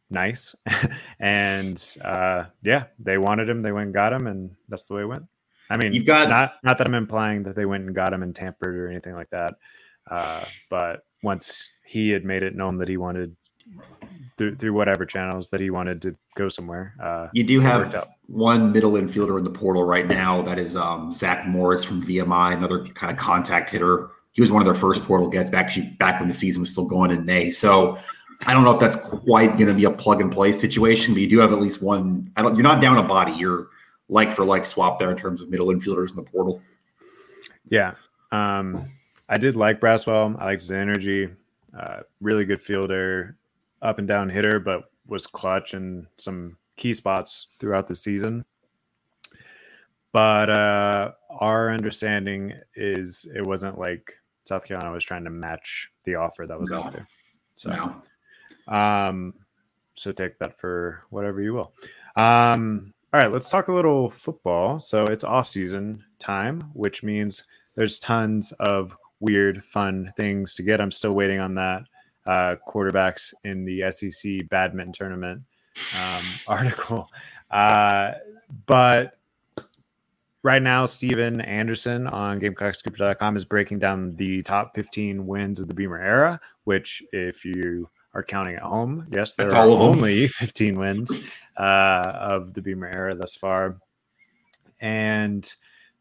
nice, 0.09 0.55
and 1.19 1.97
uh, 2.03 2.45
yeah, 2.61 2.85
they 2.99 3.17
wanted 3.17 3.49
him. 3.49 3.61
They 3.61 3.71
went 3.71 3.85
and 3.85 3.93
got 3.93 4.13
him, 4.13 4.27
and 4.27 4.55
that's 4.69 4.87
the 4.87 4.95
way 4.95 5.01
it 5.01 5.07
went. 5.07 5.25
I 5.69 5.77
mean, 5.77 5.93
you've 5.93 6.05
got 6.05 6.29
not 6.29 6.53
not 6.63 6.77
that 6.77 6.87
I'm 6.87 6.93
implying 6.93 7.43
that 7.43 7.55
they 7.55 7.65
went 7.65 7.85
and 7.85 7.95
got 7.95 8.13
him 8.13 8.23
and 8.23 8.35
tampered 8.35 8.75
or 8.75 8.89
anything 8.89 9.15
like 9.15 9.29
that, 9.31 9.55
uh, 10.09 10.45
but 10.69 11.05
once 11.23 11.69
he 11.85 12.09
had 12.09 12.23
made 12.23 12.43
it 12.43 12.55
known 12.55 12.77
that 12.77 12.87
he 12.87 12.97
wanted 12.97 13.35
through, 14.37 14.55
through 14.55 14.73
whatever 14.73 15.05
channels 15.05 15.49
that 15.49 15.59
he 15.59 15.69
wanted 15.69 16.01
to 16.01 16.15
go 16.35 16.49
somewhere. 16.49 16.95
Uh, 17.01 17.27
you 17.33 17.43
do 17.43 17.59
have 17.59 18.07
one 18.27 18.71
middle 18.71 18.93
infielder 18.93 19.37
in 19.37 19.43
the 19.43 19.49
portal 19.49 19.83
right 19.83 20.07
now. 20.07 20.41
That 20.41 20.59
is 20.59 20.75
um, 20.75 21.11
Zach 21.11 21.45
Morris 21.47 21.83
from 21.83 22.03
VMI, 22.03 22.53
another 22.53 22.83
kind 22.85 23.11
of 23.11 23.17
contact 23.17 23.69
hitter. 23.69 24.09
He 24.31 24.41
was 24.41 24.51
one 24.51 24.61
of 24.61 24.65
their 24.65 24.75
first 24.75 25.03
portal 25.05 25.27
gets 25.27 25.49
back, 25.49 25.65
actually 25.65 25.89
back 25.99 26.19
when 26.19 26.27
the 26.27 26.33
season 26.33 26.61
was 26.61 26.71
still 26.71 26.87
going 26.87 27.11
in 27.11 27.25
May. 27.25 27.51
So 27.51 27.97
I 28.45 28.53
don't 28.53 28.63
know 28.63 28.73
if 28.73 28.79
that's 28.79 28.95
quite 28.95 29.57
going 29.57 29.67
to 29.67 29.73
be 29.73 29.85
a 29.85 29.91
plug 29.91 30.21
and 30.21 30.31
play 30.31 30.51
situation, 30.51 31.13
but 31.13 31.21
you 31.21 31.29
do 31.29 31.39
have 31.39 31.53
at 31.53 31.59
least 31.59 31.81
one. 31.81 32.31
I 32.35 32.41
don't. 32.41 32.55
You're 32.55 32.63
not 32.63 32.81
down 32.81 32.97
a 32.97 33.03
body. 33.03 33.31
You're 33.33 33.67
like 34.09 34.31
for 34.31 34.43
like 34.43 34.65
swap 34.65 34.99
there 34.99 35.11
in 35.11 35.17
terms 35.17 35.41
of 35.41 35.49
middle 35.49 35.67
infielders 35.67 36.09
in 36.09 36.15
the 36.15 36.23
portal. 36.23 36.61
Yeah, 37.69 37.93
um, 38.31 38.91
I 39.29 39.37
did 39.37 39.55
like 39.55 39.79
Braswell. 39.79 40.39
I 40.39 40.45
liked 40.45 40.63
his 40.63 40.71
energy. 40.71 41.29
Uh, 41.77 42.01
really 42.21 42.45
good 42.45 42.61
fielder, 42.61 43.37
up 43.83 43.99
and 43.99 44.07
down 44.07 44.29
hitter, 44.29 44.59
but 44.59 44.85
was 45.05 45.27
clutch 45.27 45.73
in 45.73 46.07
some 46.17 46.57
key 46.77 46.93
spots 46.93 47.47
throughout 47.59 47.87
the 47.87 47.95
season. 47.95 48.45
But 50.11 50.49
uh, 50.49 51.11
our 51.29 51.71
understanding 51.71 52.53
is 52.75 53.27
it 53.35 53.45
wasn't 53.45 53.77
like 53.77 54.13
South 54.45 54.65
Carolina 54.65 54.91
was 54.91 55.03
trying 55.03 55.23
to 55.23 55.29
match 55.29 55.89
the 56.03 56.15
offer 56.15 56.45
that 56.47 56.59
was 56.59 56.71
no. 56.71 56.83
out 56.83 56.93
there. 56.93 57.07
So, 57.55 57.69
no. 58.67 58.75
um, 58.75 59.33
so 59.95 60.11
take 60.11 60.39
that 60.39 60.59
for 60.59 61.03
whatever 61.09 61.41
you 61.41 61.53
will. 61.53 61.73
Um, 62.15 62.93
all 63.11 63.19
right, 63.19 63.31
let's 63.31 63.49
talk 63.49 63.67
a 63.67 63.73
little 63.73 64.09
football. 64.09 64.79
So 64.79 65.03
it's 65.03 65.23
off 65.23 65.47
season 65.47 66.03
time, 66.19 66.61
which 66.73 67.03
means 67.03 67.43
there's 67.75 67.99
tons 67.99 68.51
of 68.59 68.95
weird, 69.19 69.63
fun 69.65 70.13
things 70.15 70.55
to 70.55 70.63
get. 70.63 70.81
I'm 70.81 70.91
still 70.91 71.13
waiting 71.13 71.39
on 71.39 71.55
that 71.55 71.83
uh, 72.25 72.55
quarterbacks 72.67 73.33
in 73.43 73.65
the 73.65 73.91
SEC 73.91 74.47
badminton 74.49 74.93
tournament 74.93 75.41
um, 75.99 76.23
article. 76.47 77.09
Uh, 77.51 78.13
but 78.65 79.17
right 80.43 80.61
now, 80.61 80.85
Steven 80.85 81.41
Anderson 81.41 82.07
on 82.07 82.39
GamecockScoop.com 82.39 83.35
is 83.35 83.45
breaking 83.45 83.79
down 83.79 84.15
the 84.15 84.43
top 84.43 84.75
15 84.75 85.25
wins 85.25 85.59
of 85.59 85.67
the 85.67 85.73
Beamer 85.73 86.01
era, 86.01 86.39
which, 86.63 87.03
if 87.11 87.45
you 87.45 87.89
are 88.13 88.23
counting 88.23 88.55
at 88.55 88.61
home, 88.61 89.07
yes, 89.11 89.35
there 89.35 89.47
That's 89.47 89.55
are 89.55 89.67
only 89.67 90.27
15 90.27 90.77
wins 90.77 91.21
uh, 91.57 92.11
of 92.15 92.53
the 92.53 92.61
Beamer 92.61 92.87
era 92.87 93.15
thus 93.15 93.35
far. 93.35 93.77
And 94.79 95.51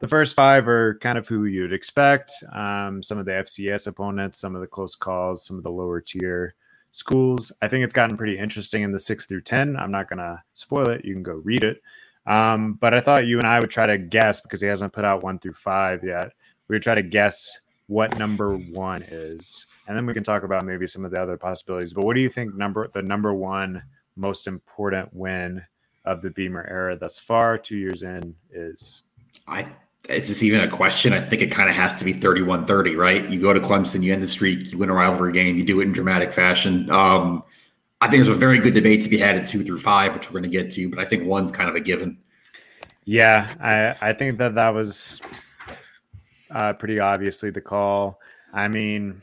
the 0.02 0.08
first 0.08 0.34
five 0.34 0.66
are 0.66 0.94
kind 0.94 1.16
of 1.16 1.28
who 1.28 1.44
you'd 1.44 1.72
expect. 1.72 2.32
Um, 2.52 3.04
some 3.04 3.18
of 3.18 3.24
the 3.24 3.30
FCS 3.30 3.86
opponents, 3.86 4.36
some 4.36 4.56
of 4.56 4.60
the 4.60 4.66
close 4.66 4.96
calls, 4.96 5.46
some 5.46 5.56
of 5.56 5.62
the 5.62 5.70
lower 5.70 6.00
tier 6.00 6.56
schools. 6.90 7.52
I 7.62 7.68
think 7.68 7.84
it's 7.84 7.92
gotten 7.92 8.16
pretty 8.16 8.36
interesting 8.36 8.82
in 8.82 8.90
the 8.90 8.98
six 8.98 9.26
through 9.26 9.42
10. 9.42 9.76
I'm 9.76 9.92
not 9.92 10.08
going 10.08 10.18
to 10.18 10.42
spoil 10.54 10.88
it. 10.88 11.04
You 11.04 11.14
can 11.14 11.22
go 11.22 11.34
read 11.34 11.62
it. 11.62 11.82
Um, 12.26 12.74
but 12.80 12.94
I 12.94 13.00
thought 13.00 13.28
you 13.28 13.38
and 13.38 13.46
I 13.46 13.60
would 13.60 13.70
try 13.70 13.86
to 13.86 13.96
guess 13.96 14.40
because 14.40 14.60
he 14.60 14.66
hasn't 14.66 14.92
put 14.92 15.04
out 15.04 15.22
one 15.22 15.38
through 15.38 15.54
five 15.54 16.02
yet. 16.02 16.32
We 16.66 16.74
would 16.74 16.82
try 16.82 16.96
to 16.96 17.02
guess 17.02 17.60
what 17.86 18.18
number 18.18 18.56
one 18.56 19.02
is, 19.02 19.68
and 19.86 19.96
then 19.96 20.04
we 20.06 20.14
can 20.14 20.24
talk 20.24 20.42
about 20.42 20.64
maybe 20.64 20.86
some 20.86 21.04
of 21.04 21.12
the 21.12 21.22
other 21.22 21.36
possibilities. 21.36 21.92
But 21.92 22.04
what 22.04 22.16
do 22.16 22.22
you 22.22 22.28
think 22.28 22.54
number 22.54 22.88
the 22.92 23.02
number 23.02 23.34
one 23.34 23.82
most 24.16 24.46
important 24.46 25.12
win 25.12 25.64
of 26.04 26.22
the 26.22 26.30
Beamer 26.30 26.66
era 26.68 26.96
thus 26.96 27.20
far, 27.20 27.58
two 27.58 27.76
years 27.76 28.02
in, 28.02 28.34
is? 28.52 29.02
I 29.46 29.66
is 30.08 30.28
this 30.28 30.42
even 30.42 30.60
a 30.60 30.68
question? 30.68 31.12
I 31.12 31.20
think 31.20 31.42
it 31.42 31.50
kind 31.50 31.68
of 31.68 31.76
has 31.76 31.94
to 31.96 32.04
be 32.04 32.12
31 32.12 32.66
30, 32.66 32.96
right? 32.96 33.28
You 33.28 33.40
go 33.40 33.52
to 33.52 33.60
Clemson, 33.60 34.02
you 34.02 34.12
end 34.12 34.22
the 34.22 34.28
streak, 34.28 34.72
you 34.72 34.78
win 34.78 34.90
a 34.90 34.94
rivalry 34.94 35.32
game, 35.32 35.56
you 35.56 35.64
do 35.64 35.80
it 35.80 35.84
in 35.84 35.92
dramatic 35.92 36.32
fashion. 36.32 36.90
Um, 36.90 37.44
I 38.00 38.08
think 38.08 38.24
there's 38.24 38.36
a 38.36 38.38
very 38.38 38.58
good 38.58 38.74
debate 38.74 39.02
to 39.04 39.08
be 39.08 39.18
had 39.18 39.38
at 39.38 39.46
two 39.46 39.62
through 39.62 39.78
five, 39.78 40.12
which 40.14 40.28
we're 40.28 40.40
going 40.40 40.50
to 40.50 40.58
get 40.58 40.72
to, 40.72 40.90
but 40.90 40.98
I 40.98 41.04
think 41.04 41.24
one's 41.24 41.52
kind 41.52 41.70
of 41.70 41.76
a 41.76 41.80
given. 41.80 42.18
Yeah, 43.04 43.48
I, 43.60 44.10
I 44.10 44.12
think 44.12 44.38
that 44.38 44.54
that 44.54 44.70
was 44.70 45.20
uh, 46.50 46.72
pretty 46.72 46.98
obviously 46.98 47.50
the 47.50 47.60
call. 47.60 48.18
I 48.52 48.66
mean, 48.68 49.22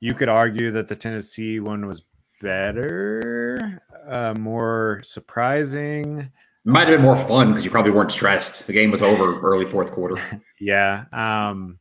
you 0.00 0.12
could 0.12 0.28
argue 0.28 0.72
that 0.72 0.88
the 0.88 0.96
Tennessee 0.96 1.60
one 1.60 1.86
was 1.86 2.02
better, 2.42 3.82
uh, 4.06 4.34
more 4.34 5.00
surprising. 5.02 6.30
Might 6.66 6.88
have 6.88 6.96
been 6.96 7.02
more 7.02 7.16
fun 7.16 7.48
because 7.48 7.64
you 7.64 7.70
probably 7.70 7.90
weren't 7.90 8.10
stressed. 8.10 8.66
The 8.66 8.72
game 8.72 8.90
was 8.90 9.02
over 9.02 9.38
early 9.40 9.66
fourth 9.66 9.92
quarter. 9.92 10.16
yeah. 10.60 11.04
Um, 11.12 11.78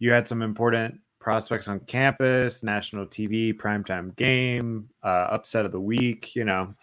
you 0.00 0.10
had 0.10 0.26
some 0.26 0.42
important 0.42 1.00
prospects 1.20 1.68
on 1.68 1.80
campus, 1.80 2.62
national 2.64 3.06
TV, 3.06 3.54
primetime 3.54 4.14
game, 4.16 4.88
uh, 5.02 5.28
upset 5.30 5.64
of 5.64 5.72
the 5.72 5.80
week, 5.80 6.34
you 6.34 6.44
know. 6.44 6.74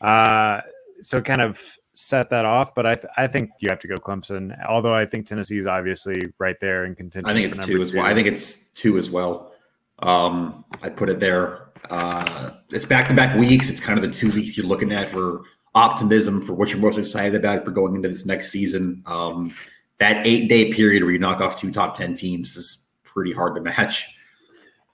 Uh, 0.00 0.60
so 1.02 1.20
kind 1.20 1.40
of 1.40 1.60
set 1.94 2.28
that 2.30 2.44
off, 2.44 2.74
but 2.74 2.86
I, 2.86 2.94
th- 2.94 3.12
I 3.16 3.26
think 3.26 3.50
you 3.60 3.68
have 3.70 3.78
to 3.80 3.88
go 3.88 3.94
Clemson. 3.96 4.56
Although 4.68 4.94
I 4.94 5.04
think 5.06 5.26
Tennessee 5.26 5.58
is 5.58 5.66
obviously 5.66 6.32
right 6.38 6.56
there 6.60 6.84
in 6.84 6.94
contention. 6.94 7.28
I 7.28 7.34
think 7.34 7.46
it's 7.46 7.64
two 7.64 7.80
as 7.80 7.92
well. 7.92 8.04
I 8.04 8.14
think 8.14 8.28
it's 8.28 8.68
two 8.70 8.98
as 8.98 9.10
well. 9.10 9.52
Um, 10.00 10.64
I 10.82 10.88
put 10.90 11.08
it 11.08 11.20
there. 11.20 11.68
Uh, 11.90 12.52
it's 12.70 12.84
back 12.84 13.08
to 13.08 13.14
back 13.14 13.36
weeks. 13.36 13.70
It's 13.70 13.80
kind 13.80 13.98
of 13.98 14.04
the 14.04 14.10
two 14.10 14.30
weeks 14.30 14.56
you're 14.56 14.66
looking 14.66 14.92
at 14.92 15.08
for 15.08 15.42
optimism 15.74 16.40
for 16.40 16.54
what 16.54 16.70
you're 16.70 16.80
most 16.80 16.98
excited 16.98 17.34
about 17.34 17.64
for 17.64 17.70
going 17.70 17.94
into 17.96 18.08
this 18.08 18.26
next 18.26 18.50
season. 18.50 19.02
Um, 19.06 19.52
that 19.98 20.26
eight 20.26 20.48
day 20.48 20.72
period 20.72 21.02
where 21.02 21.12
you 21.12 21.18
knock 21.18 21.40
off 21.40 21.58
two 21.58 21.72
top 21.72 21.96
10 21.96 22.14
teams 22.14 22.56
is 22.56 22.88
pretty 23.02 23.32
hard 23.32 23.54
to 23.54 23.60
match. 23.60 24.06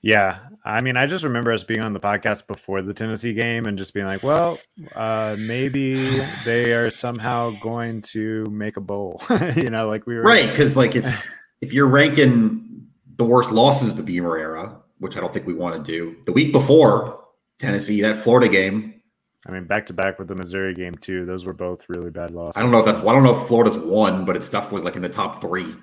Yeah. 0.02 0.38
I 0.64 0.80
mean, 0.82 0.96
I 0.96 1.06
just 1.06 1.24
remember 1.24 1.52
us 1.52 1.64
being 1.64 1.80
on 1.80 1.92
the 1.92 2.00
podcast 2.00 2.46
before 2.46 2.82
the 2.82 2.92
Tennessee 2.92 3.32
game 3.32 3.66
and 3.66 3.78
just 3.78 3.94
being 3.94 4.06
like, 4.06 4.22
well, 4.22 4.58
uh, 4.94 5.36
maybe 5.38 6.20
they 6.44 6.74
are 6.74 6.90
somehow 6.90 7.50
going 7.60 8.02
to 8.02 8.44
make 8.50 8.76
a 8.76 8.80
bowl. 8.80 9.22
you 9.56 9.70
know, 9.70 9.88
like 9.88 10.06
we 10.06 10.16
were 10.16 10.22
right. 10.22 10.54
Cause 10.54 10.76
like 10.76 10.96
if 10.96 11.26
if 11.60 11.72
you're 11.72 11.86
ranking 11.86 12.86
the 13.16 13.24
worst 13.24 13.52
losses 13.52 13.92
of 13.92 13.96
the 13.96 14.02
Beamer 14.02 14.36
era, 14.36 14.80
which 14.98 15.16
I 15.16 15.20
don't 15.20 15.32
think 15.32 15.46
we 15.46 15.54
want 15.54 15.82
to 15.82 15.90
do, 15.90 16.16
the 16.26 16.32
week 16.32 16.52
before 16.52 17.24
Tennessee, 17.58 18.00
that 18.02 18.16
Florida 18.16 18.48
game. 18.48 18.99
I 19.46 19.52
mean, 19.52 19.64
back 19.64 19.86
to 19.86 19.92
back 19.92 20.18
with 20.18 20.28
the 20.28 20.34
Missouri 20.34 20.74
game 20.74 20.94
too. 20.96 21.24
Those 21.24 21.46
were 21.46 21.54
both 21.54 21.84
really 21.88 22.10
bad 22.10 22.30
losses. 22.30 22.58
I 22.58 22.62
don't 22.62 22.70
know 22.70 22.78
if 22.78 22.84
that's 22.84 23.00
I 23.00 23.12
don't 23.12 23.22
know 23.22 23.40
if 23.40 23.46
Florida's 23.48 23.78
won, 23.78 24.24
but 24.24 24.36
it's 24.36 24.50
definitely 24.50 24.82
like 24.82 24.96
in 24.96 25.02
the 25.02 25.08
top 25.08 25.40
three. 25.40 25.74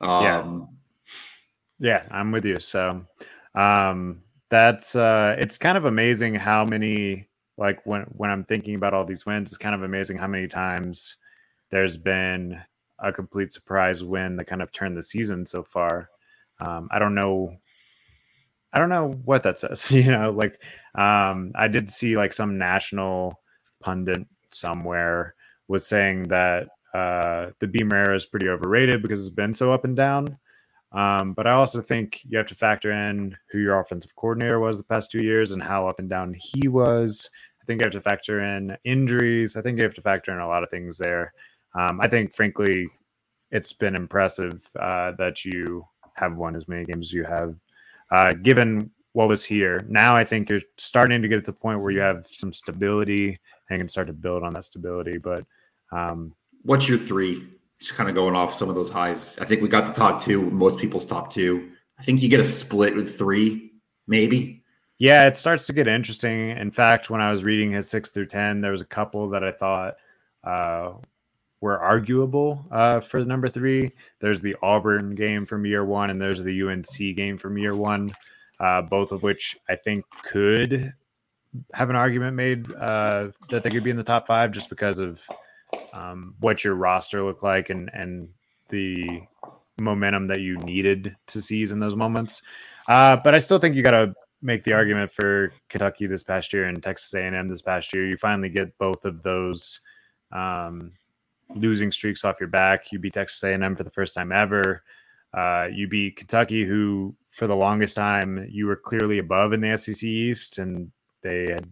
Um, 0.00 0.22
yeah. 0.22 0.60
Yeah, 1.78 2.02
I'm 2.10 2.32
with 2.32 2.44
you. 2.44 2.58
So 2.60 3.04
um, 3.54 4.22
that's 4.48 4.94
uh, 4.94 5.36
it's 5.38 5.58
kind 5.58 5.76
of 5.76 5.84
amazing 5.84 6.34
how 6.34 6.64
many 6.64 7.28
like 7.58 7.84
when 7.86 8.02
when 8.16 8.30
I'm 8.30 8.44
thinking 8.44 8.74
about 8.74 8.94
all 8.94 9.04
these 9.04 9.26
wins, 9.26 9.50
it's 9.50 9.58
kind 9.58 9.74
of 9.74 9.82
amazing 9.82 10.18
how 10.18 10.26
many 10.26 10.46
times 10.46 11.16
there's 11.70 11.96
been 11.96 12.60
a 12.98 13.12
complete 13.12 13.52
surprise 13.52 14.02
win 14.04 14.36
that 14.36 14.46
kind 14.46 14.62
of 14.62 14.72
turned 14.72 14.96
the 14.96 15.02
season 15.02 15.44
so 15.44 15.62
far. 15.62 16.10
Um, 16.60 16.88
I 16.90 16.98
don't 16.98 17.14
know. 17.14 17.56
I 18.76 18.78
don't 18.78 18.90
know 18.90 19.18
what 19.24 19.42
that 19.44 19.58
says. 19.58 19.90
You 19.90 20.10
know, 20.10 20.30
like 20.32 20.60
um, 20.94 21.52
I 21.54 21.66
did 21.66 21.88
see 21.88 22.18
like 22.18 22.34
some 22.34 22.58
national 22.58 23.40
pundit 23.80 24.26
somewhere 24.52 25.34
was 25.66 25.86
saying 25.86 26.24
that 26.24 26.68
uh, 26.92 27.52
the 27.58 27.68
Beamer 27.68 27.96
era 27.96 28.14
is 28.14 28.26
pretty 28.26 28.50
overrated 28.50 29.00
because 29.00 29.20
it's 29.20 29.34
been 29.34 29.54
so 29.54 29.72
up 29.72 29.84
and 29.86 29.96
down. 29.96 30.38
Um, 30.92 31.32
but 31.32 31.46
I 31.46 31.52
also 31.52 31.80
think 31.80 32.20
you 32.28 32.36
have 32.36 32.48
to 32.48 32.54
factor 32.54 32.92
in 32.92 33.34
who 33.50 33.60
your 33.60 33.80
offensive 33.80 34.14
coordinator 34.14 34.60
was 34.60 34.76
the 34.76 34.84
past 34.84 35.10
two 35.10 35.22
years 35.22 35.52
and 35.52 35.62
how 35.62 35.88
up 35.88 35.98
and 35.98 36.10
down 36.10 36.36
he 36.38 36.68
was. 36.68 37.30
I 37.62 37.64
think 37.64 37.80
you 37.80 37.86
have 37.86 37.94
to 37.94 38.02
factor 38.02 38.42
in 38.42 38.76
injuries. 38.84 39.56
I 39.56 39.62
think 39.62 39.78
you 39.78 39.84
have 39.84 39.94
to 39.94 40.02
factor 40.02 40.32
in 40.32 40.40
a 40.40 40.48
lot 40.48 40.62
of 40.62 40.68
things 40.68 40.98
there. 40.98 41.32
Um, 41.74 41.98
I 42.02 42.08
think, 42.08 42.34
frankly, 42.34 42.88
it's 43.50 43.72
been 43.72 43.96
impressive 43.96 44.68
uh, 44.78 45.12
that 45.18 45.46
you 45.46 45.86
have 46.16 46.36
won 46.36 46.56
as 46.56 46.68
many 46.68 46.84
games 46.84 47.06
as 47.06 47.12
you 47.14 47.24
have, 47.24 47.54
uh, 48.10 48.34
given 48.34 48.90
what 49.12 49.28
was 49.28 49.44
here. 49.44 49.84
Now 49.88 50.16
I 50.16 50.24
think 50.24 50.50
you're 50.50 50.60
starting 50.76 51.22
to 51.22 51.28
get 51.28 51.36
to 51.36 51.52
the 51.52 51.52
point 51.52 51.80
where 51.80 51.90
you 51.90 52.00
have 52.00 52.26
some 52.30 52.52
stability 52.52 53.38
and 53.70 53.80
can 53.80 53.88
start 53.88 54.06
to 54.08 54.12
build 54.12 54.42
on 54.42 54.52
that 54.54 54.64
stability. 54.64 55.18
But 55.18 55.44
um, 55.90 56.34
what's 56.62 56.88
your 56.88 56.98
three? 56.98 57.46
just 57.78 57.94
kind 57.94 58.08
of 58.08 58.14
going 58.14 58.34
off 58.34 58.54
some 58.54 58.68
of 58.68 58.74
those 58.74 58.90
highs. 58.90 59.38
I 59.38 59.44
think 59.44 59.62
we 59.62 59.68
got 59.68 59.86
the 59.86 59.92
top 59.92 60.20
two, 60.20 60.50
most 60.50 60.78
people's 60.78 61.04
top 61.04 61.30
two. 61.30 61.70
I 61.98 62.02
think 62.02 62.22
you 62.22 62.28
get 62.28 62.40
a 62.40 62.44
split 62.44 62.94
with 62.94 63.16
three, 63.16 63.72
maybe. 64.06 64.62
Yeah, 64.98 65.26
it 65.26 65.36
starts 65.36 65.66
to 65.66 65.72
get 65.74 65.88
interesting. 65.88 66.50
In 66.50 66.70
fact, 66.70 67.10
when 67.10 67.20
I 67.20 67.30
was 67.30 67.44
reading 67.44 67.72
his 67.72 67.88
six 67.88 68.10
through 68.10 68.26
10, 68.26 68.62
there 68.62 68.70
was 68.70 68.80
a 68.80 68.86
couple 68.86 69.28
that 69.30 69.44
I 69.44 69.52
thought 69.52 69.96
uh, 70.42 70.92
were 71.66 71.80
arguable 71.80 72.64
uh, 72.70 73.00
for 73.00 73.18
the 73.18 73.26
number 73.26 73.48
three. 73.48 73.90
There's 74.20 74.40
the 74.40 74.54
Auburn 74.62 75.16
game 75.16 75.44
from 75.44 75.66
year 75.66 75.84
one, 75.84 76.10
and 76.10 76.22
there's 76.22 76.44
the 76.44 76.62
UNC 76.62 77.16
game 77.16 77.36
from 77.36 77.58
year 77.58 77.74
one, 77.74 78.12
uh, 78.60 78.82
both 78.82 79.10
of 79.10 79.24
which 79.24 79.56
I 79.68 79.74
think 79.74 80.04
could 80.22 80.94
have 81.72 81.90
an 81.90 81.96
argument 81.96 82.36
made 82.36 82.72
uh, 82.74 83.30
that 83.48 83.64
they 83.64 83.70
could 83.70 83.82
be 83.82 83.90
in 83.90 83.96
the 83.96 84.04
top 84.04 84.28
five 84.28 84.52
just 84.52 84.70
because 84.70 85.00
of 85.00 85.20
um, 85.92 86.36
what 86.38 86.62
your 86.62 86.76
roster 86.76 87.24
looked 87.24 87.42
like 87.42 87.68
and 87.70 87.90
and 87.92 88.28
the 88.68 89.22
momentum 89.80 90.28
that 90.28 90.40
you 90.40 90.56
needed 90.58 91.16
to 91.26 91.42
seize 91.42 91.72
in 91.72 91.80
those 91.80 91.96
moments. 91.96 92.42
Uh, 92.86 93.16
but 93.24 93.34
I 93.34 93.40
still 93.40 93.58
think 93.58 93.74
you 93.74 93.82
got 93.82 93.90
to 93.90 94.14
make 94.40 94.62
the 94.62 94.72
argument 94.72 95.10
for 95.10 95.52
Kentucky 95.68 96.06
this 96.06 96.22
past 96.22 96.52
year 96.52 96.66
and 96.66 96.80
Texas 96.80 97.12
A&M 97.12 97.48
this 97.48 97.62
past 97.62 97.92
year. 97.92 98.06
You 98.06 98.16
finally 98.16 98.50
get 98.50 98.78
both 98.78 99.04
of 99.04 99.24
those 99.24 99.80
um, 100.30 100.92
losing 101.54 101.92
streaks 101.92 102.24
off 102.24 102.40
your 102.40 102.48
back. 102.48 102.92
You 102.92 102.98
beat 102.98 103.14
Texas 103.14 103.42
A&M 103.44 103.76
for 103.76 103.84
the 103.84 103.90
first 103.90 104.14
time 104.14 104.32
ever. 104.32 104.82
Uh, 105.32 105.68
you 105.70 105.88
beat 105.88 106.16
Kentucky, 106.16 106.64
who 106.64 107.14
for 107.26 107.46
the 107.46 107.56
longest 107.56 107.96
time 107.96 108.46
you 108.50 108.66
were 108.66 108.76
clearly 108.76 109.18
above 109.18 109.52
in 109.52 109.60
the 109.60 109.76
SEC 109.76 110.02
East, 110.02 110.58
and 110.58 110.90
they 111.22 111.50
had 111.50 111.70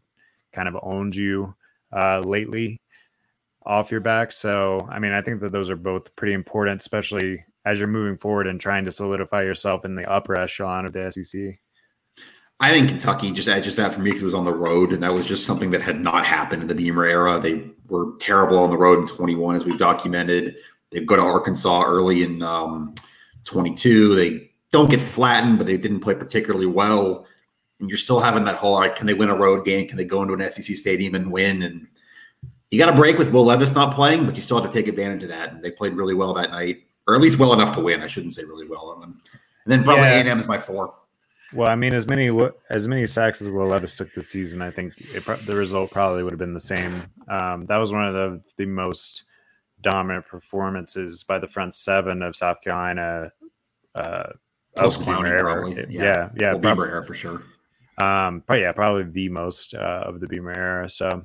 kind 0.53 0.69
of 0.69 0.77
owned 0.83 1.17
you 1.17 1.55
uh, 1.93 2.21
lately 2.21 2.81
off 3.65 3.91
your 3.91 4.01
back. 4.01 4.33
So, 4.33 4.87
I 4.91 4.99
mean, 4.99 5.13
I 5.13 5.23
think 5.23 5.41
that 5.41 5.53
those 5.53 5.71
are 5.71 5.77
both 5.77 6.15
pretty 6.17 6.35
important, 6.35 6.83
especially 6.83 7.45
as 7.65 7.79
you're 7.79 7.89
moving 7.89 8.19
forward 8.19 8.47
and 8.47 8.61
trying 8.61 8.85
to 8.85 8.93
solidify 8.93 9.43
yourself 9.43 9.85
in 9.85 9.95
the 9.95 10.11
upper 10.11 10.39
echelon 10.39 10.85
of 10.85 10.93
the 10.93 11.11
SEC. 11.11 11.59
I 12.65 12.71
think 12.71 12.89
Kentucky 12.89 13.31
just 13.31 13.47
edges 13.47 13.77
that 13.77 13.93
for 13.93 14.01
me 14.01 14.09
because 14.09 14.23
it 14.23 14.25
was 14.25 14.33
on 14.33 14.47
the 14.47 14.55
road, 14.55 14.95
and 14.95 15.03
that 15.03 15.13
was 15.13 15.27
just 15.27 15.45
something 15.45 15.71
that 15.73 15.83
had 15.83 16.01
not 16.01 16.25
happened 16.25 16.63
in 16.63 16.69
the 16.69 16.75
Beamer 16.75 17.05
era. 17.05 17.39
They 17.39 17.63
were 17.89 18.17
terrible 18.21 18.59
on 18.59 18.71
the 18.71 18.79
road 18.79 19.01
in 19.01 19.07
21, 19.07 19.57
as 19.57 19.67
we've 19.67 19.77
documented. 19.77 20.57
They 20.89 21.01
go 21.01 21.15
to 21.15 21.21
Arkansas 21.21 21.85
early 21.87 22.23
in 22.23 22.43
um, 22.43 22.95
22. 23.45 24.15
They 24.15 24.51
don't 24.73 24.89
get 24.89 25.03
flattened, 25.03 25.59
but 25.59 25.67
they 25.67 25.77
didn't 25.77 26.01
play 26.01 26.15
particularly 26.15 26.65
well. 26.65 27.27
And 27.81 27.91
you're 27.91 27.99
still 27.99 28.19
having 28.19 28.45
that 28.45 28.55
whole, 28.55 28.77
all 28.77 28.81
right, 28.81 28.97
can 28.97 29.07
they 29.07 29.15
win 29.15 29.29
a 29.29 29.37
road 29.37 29.67
game? 29.67 29.87
Can 29.87 29.99
they 29.99 30.07
go 30.07 30.23
into 30.23 30.33
an 30.33 30.51
SEC 30.51 30.75
stadium 30.75 31.15
and 31.15 31.31
win? 31.31 31.61
And 31.61 31.87
you 32.71 32.79
got 32.79 32.89
a 32.89 32.97
break 32.97 33.19
with 33.19 33.29
Will 33.29 33.45
Levis 33.45 33.73
not 33.73 33.95
playing, 33.95 34.25
but 34.25 34.37
you 34.37 34.43
still 34.43 34.59
have 34.59 34.71
to 34.71 34.75
take 34.75 34.89
advantage 34.89 35.23
of 35.23 35.29
that. 35.29 35.53
And 35.53 35.63
they 35.63 35.71
played 35.71 35.93
really 35.93 36.15
well 36.15 36.33
that 36.33 36.51
night, 36.51 36.85
or 37.07 37.15
at 37.15 37.21
least 37.21 37.39
well 37.39 37.53
enough 37.53 37.75
to 37.75 37.83
win. 37.83 38.01
I 38.01 38.07
shouldn't 38.07 38.33
say 38.33 38.45
really 38.45 38.67
well. 38.67 39.03
And 39.03 39.21
then 39.67 39.85
probably 39.85 40.05
yeah. 40.05 40.23
A&M 40.23 40.39
is 40.39 40.49
my 40.49 40.57
four. 40.57 40.95
Well, 41.53 41.69
I 41.69 41.77
mean, 41.77 41.95
as 41.95 42.07
many 42.07 42.31
as 42.71 42.89
many 42.89 43.07
sacks 43.07 43.41
as 43.41 43.49
Will 43.49 43.67
Levis 43.67 43.97
took 43.97 44.13
this 44.15 44.29
season, 44.29 44.63
I 44.63 44.71
think 44.71 44.95
it, 45.15 45.25
the 45.47 45.55
result 45.55 45.91
probably 45.91 46.23
would 46.23 46.33
have 46.33 46.39
been 46.39 46.55
the 46.55 46.61
same. 46.61 46.93
Um, 47.29 47.67
that 47.67 47.77
was 47.77 47.93
one 47.93 48.07
of 48.07 48.15
the 48.15 48.41
the 48.57 48.67
most 48.67 49.25
dominant 49.81 50.27
performances 50.27 51.23
by 51.23 51.39
the 51.39 51.47
front 51.47 51.77
seven 51.77 52.23
of 52.23 52.35
South 52.35 52.61
Carolina. 52.63 53.31
Uh, 53.95 54.31
Clowney, 54.77 55.39
probably. 55.39 55.75
Yeah, 55.89 56.03
yeah, 56.03 56.29
yeah 56.37 56.53
well, 56.53 56.61
probably, 56.61 56.89
era 56.89 57.05
for 57.05 57.15
sure. 57.15 57.43
Um, 58.03 58.43
but 58.47 58.55
yeah, 58.55 58.73
probably 58.73 59.05
the 59.05 59.29
most 59.29 59.75
uh, 59.75 60.03
of 60.07 60.21
the 60.21 60.27
Beamer 60.27 60.57
era. 60.57 60.89
So 60.89 61.25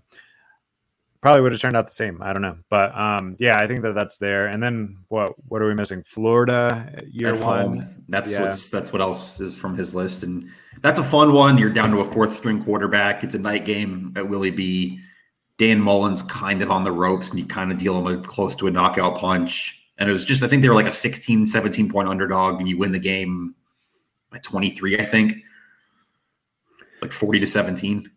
probably 1.21 1.41
would 1.41 1.51
have 1.51 1.61
turned 1.61 1.75
out 1.75 1.85
the 1.85 1.93
same. 1.93 2.21
I 2.21 2.33
don't 2.33 2.41
know, 2.41 2.57
but 2.69 2.97
um, 2.97 3.35
yeah, 3.39 3.57
I 3.57 3.67
think 3.67 3.81
that 3.81 3.95
that's 3.95 4.17
there. 4.17 4.47
And 4.47 4.61
then 4.61 4.97
what? 5.09 5.33
What 5.47 5.61
are 5.61 5.67
we 5.67 5.75
missing? 5.75 6.03
Florida 6.03 7.03
year 7.09 7.33
At 7.35 7.39
one. 7.39 7.79
Home. 7.79 8.03
That's 8.07 8.33
yeah. 8.33 8.43
what's 8.43 8.69
that's 8.69 8.93
what 8.93 9.01
else 9.01 9.39
is 9.39 9.55
from 9.55 9.75
his 9.75 9.93
list, 9.93 10.23
and 10.23 10.49
that's 10.81 10.99
a 10.99 11.03
fun 11.03 11.33
one. 11.33 11.57
You're 11.57 11.69
down 11.69 11.91
to 11.91 11.99
a 11.99 12.05
fourth 12.05 12.35
string 12.35 12.63
quarterback. 12.63 13.23
It's 13.23 13.35
a 13.35 13.39
night 13.39 13.65
game 13.65 14.13
at 14.15 14.27
Willie 14.27 14.51
B. 14.51 14.99
Dan 15.57 15.81
Mullen's 15.81 16.21
kind 16.21 16.61
of 16.61 16.71
on 16.71 16.85
the 16.85 16.91
ropes, 16.91 17.29
and 17.29 17.37
you 17.37 17.45
kind 17.45 17.71
of 17.71 17.77
deal 17.77 18.07
him 18.07 18.23
close 18.23 18.55
to 18.55 18.67
a 18.67 18.71
knockout 18.71 19.17
punch. 19.17 19.75
And 19.97 20.09
it 20.09 20.13
was 20.13 20.23
just, 20.23 20.41
I 20.41 20.47
think 20.47 20.61
they 20.61 20.69
were 20.69 20.75
like 20.75 20.85
a 20.85 20.91
16, 20.91 21.45
17 21.45 21.91
point 21.91 22.07
underdog, 22.07 22.61
and 22.61 22.69
you 22.69 22.77
win 22.77 22.93
the 22.93 22.99
game 22.99 23.53
by 24.31 24.37
23, 24.37 24.97
I 24.97 25.03
think, 25.03 25.33
like 27.01 27.11
40 27.11 27.41
to 27.41 27.47
17. 27.47 28.09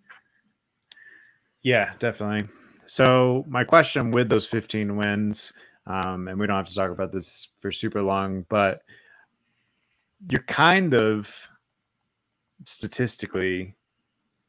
Yeah, 1.63 1.93
definitely. 1.99 2.49
So 2.93 3.43
my 3.49 3.65
question 3.65 4.11
with 4.11 4.29
those 4.29 4.45
15 4.45 4.97
wins, 4.99 5.55
um, 5.87 6.29
and 6.29 6.39
we 6.39 6.47
don't 6.47 6.59
have 6.59 6.67
to 6.67 6.75
talk 6.75 6.91
about 6.91 7.11
this 7.11 7.49
for 7.59 7.73
super 7.73 8.03
long, 8.03 8.45
but 8.51 8.83
you're 10.31 10.43
kind 10.43 10.93
of 10.93 11.35
statistically 12.65 13.75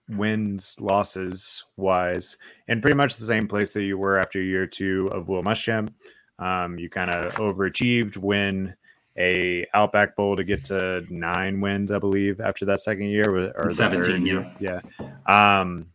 wins 0.09 0.75
losses 0.81 1.63
wise 1.77 2.35
in 2.67 2.81
pretty 2.81 2.97
much 2.97 3.15
the 3.15 3.25
same 3.25 3.47
place 3.47 3.71
that 3.71 3.83
you 3.83 3.97
were 3.97 4.19
after 4.19 4.41
year 4.41 4.67
two 4.67 5.09
of 5.13 5.29
Will 5.29 5.41
Muschamp. 5.41 5.93
Um, 6.37 6.77
you 6.77 6.89
kind 6.89 7.11
of 7.11 7.33
overachieved, 7.35 8.17
when 8.17 8.75
a 9.17 9.65
Outback 9.73 10.17
Bowl 10.17 10.35
to 10.35 10.43
get 10.43 10.65
to 10.65 11.05
nine 11.09 11.61
wins, 11.61 11.91
I 11.91 11.97
believe, 11.97 12.41
after 12.41 12.65
that 12.65 12.81
second 12.81 13.05
year 13.05 13.53
or 13.55 13.71
17, 13.71 14.25
yeah. 14.25 14.51
Yeah. 14.59 14.81
Um, 15.61 15.92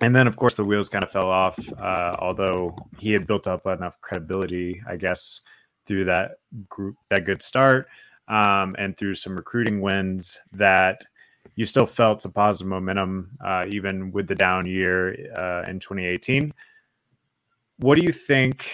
and 0.00 0.14
then 0.14 0.26
of 0.26 0.36
course 0.36 0.54
the 0.54 0.64
wheels 0.64 0.88
kind 0.88 1.04
of 1.04 1.10
fell 1.10 1.28
off 1.28 1.58
uh, 1.80 2.16
although 2.18 2.74
he 2.98 3.12
had 3.12 3.26
built 3.26 3.46
up 3.46 3.66
enough 3.66 4.00
credibility 4.00 4.80
i 4.88 4.96
guess 4.96 5.40
through 5.86 6.04
that 6.04 6.32
group 6.68 6.96
that 7.10 7.24
good 7.24 7.42
start 7.42 7.86
um, 8.28 8.74
and 8.78 8.96
through 8.96 9.14
some 9.14 9.36
recruiting 9.36 9.80
wins 9.80 10.38
that 10.52 11.04
you 11.56 11.66
still 11.66 11.86
felt 11.86 12.22
some 12.22 12.32
positive 12.32 12.68
momentum 12.68 13.30
uh, 13.44 13.64
even 13.68 14.10
with 14.12 14.26
the 14.26 14.34
down 14.34 14.66
year 14.66 15.10
uh, 15.36 15.68
in 15.68 15.78
2018 15.78 16.52
what 17.78 17.98
do 17.98 18.04
you 18.06 18.12
think 18.12 18.70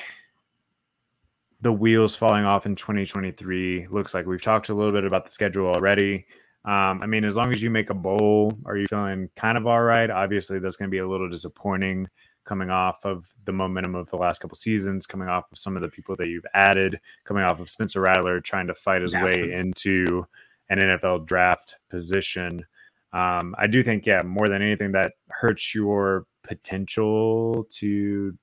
the 1.61 1.73
wheels 1.73 2.15
falling 2.15 2.45
off 2.45 2.67
in 2.67 2.77
2023 2.77 3.89
looks 3.91 4.15
like? 4.15 4.27
We've 4.27 4.43
talked 4.43 4.69
a 4.69 4.75
little 4.75 4.93
bit 4.93 5.05
about 5.05 5.25
the 5.25 5.33
schedule 5.33 5.67
already 5.67 6.27
um, 6.69 7.01
I 7.03 7.07
mean, 7.07 7.25
as 7.25 7.35
long 7.35 7.51
as 7.51 7.63
you 7.63 7.71
make 7.71 7.89
a 7.89 7.95
bowl, 7.95 8.53
are 8.67 8.77
you 8.77 8.87
feeling 8.89 9.31
kind 9.37 9.57
of 9.57 9.67
all 9.67 9.81
right? 9.81 10.11
Obviously, 10.11 10.59
that's 10.59 10.77
going 10.77 10.91
to 10.91 10.95
be 10.95 10.99
a 10.99 11.09
little 11.09 11.31
disappointing 11.31 12.09
coming 12.45 12.69
off 12.69 13.07
of 13.07 13.25
the 13.47 13.53
momentum 13.53 13.95
of 13.95 14.11
the 14.11 14.17
last 14.17 14.41
couple 14.43 14.55
seasons, 14.55 15.07
coming 15.07 15.29
off 15.29 15.51
of 15.51 15.57
some 15.57 15.77
of 15.77 15.83
the 15.83 15.89
people 15.89 16.15
that 16.17 16.29
you've 16.29 16.45
added, 16.53 17.01
coming 17.25 17.43
off 17.43 17.59
of 17.59 17.71
Spencer 17.71 18.03
Rattler 18.03 18.39
trying 18.43 18.67
to 18.67 18.75
fight 18.75 19.01
his 19.01 19.15
way 19.15 19.51
into 19.55 20.27
an 20.69 20.79
NFL 20.79 21.25
draft 21.25 21.79
position. 21.89 22.67
Um, 23.15 23.55
I 23.57 23.67
do 23.67 23.83
think, 23.83 24.05
yeah, 24.05 24.21
more 24.21 24.51
than 24.51 24.61
anything, 24.61 24.93
that 24.93 25.13
hurts 25.31 25.75
your 25.75 26.27
potential 26.43 27.67
to 27.79 28.37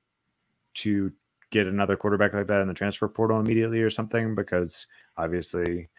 to 0.78 1.12
get 1.52 1.68
another 1.68 1.96
quarterback 1.96 2.34
like 2.34 2.48
that 2.48 2.62
in 2.62 2.68
the 2.68 2.74
transfer 2.74 3.08
portal 3.08 3.40
immediately 3.40 3.82
or 3.82 3.92
something, 3.92 4.34
because 4.34 4.88
obviously 5.16 5.90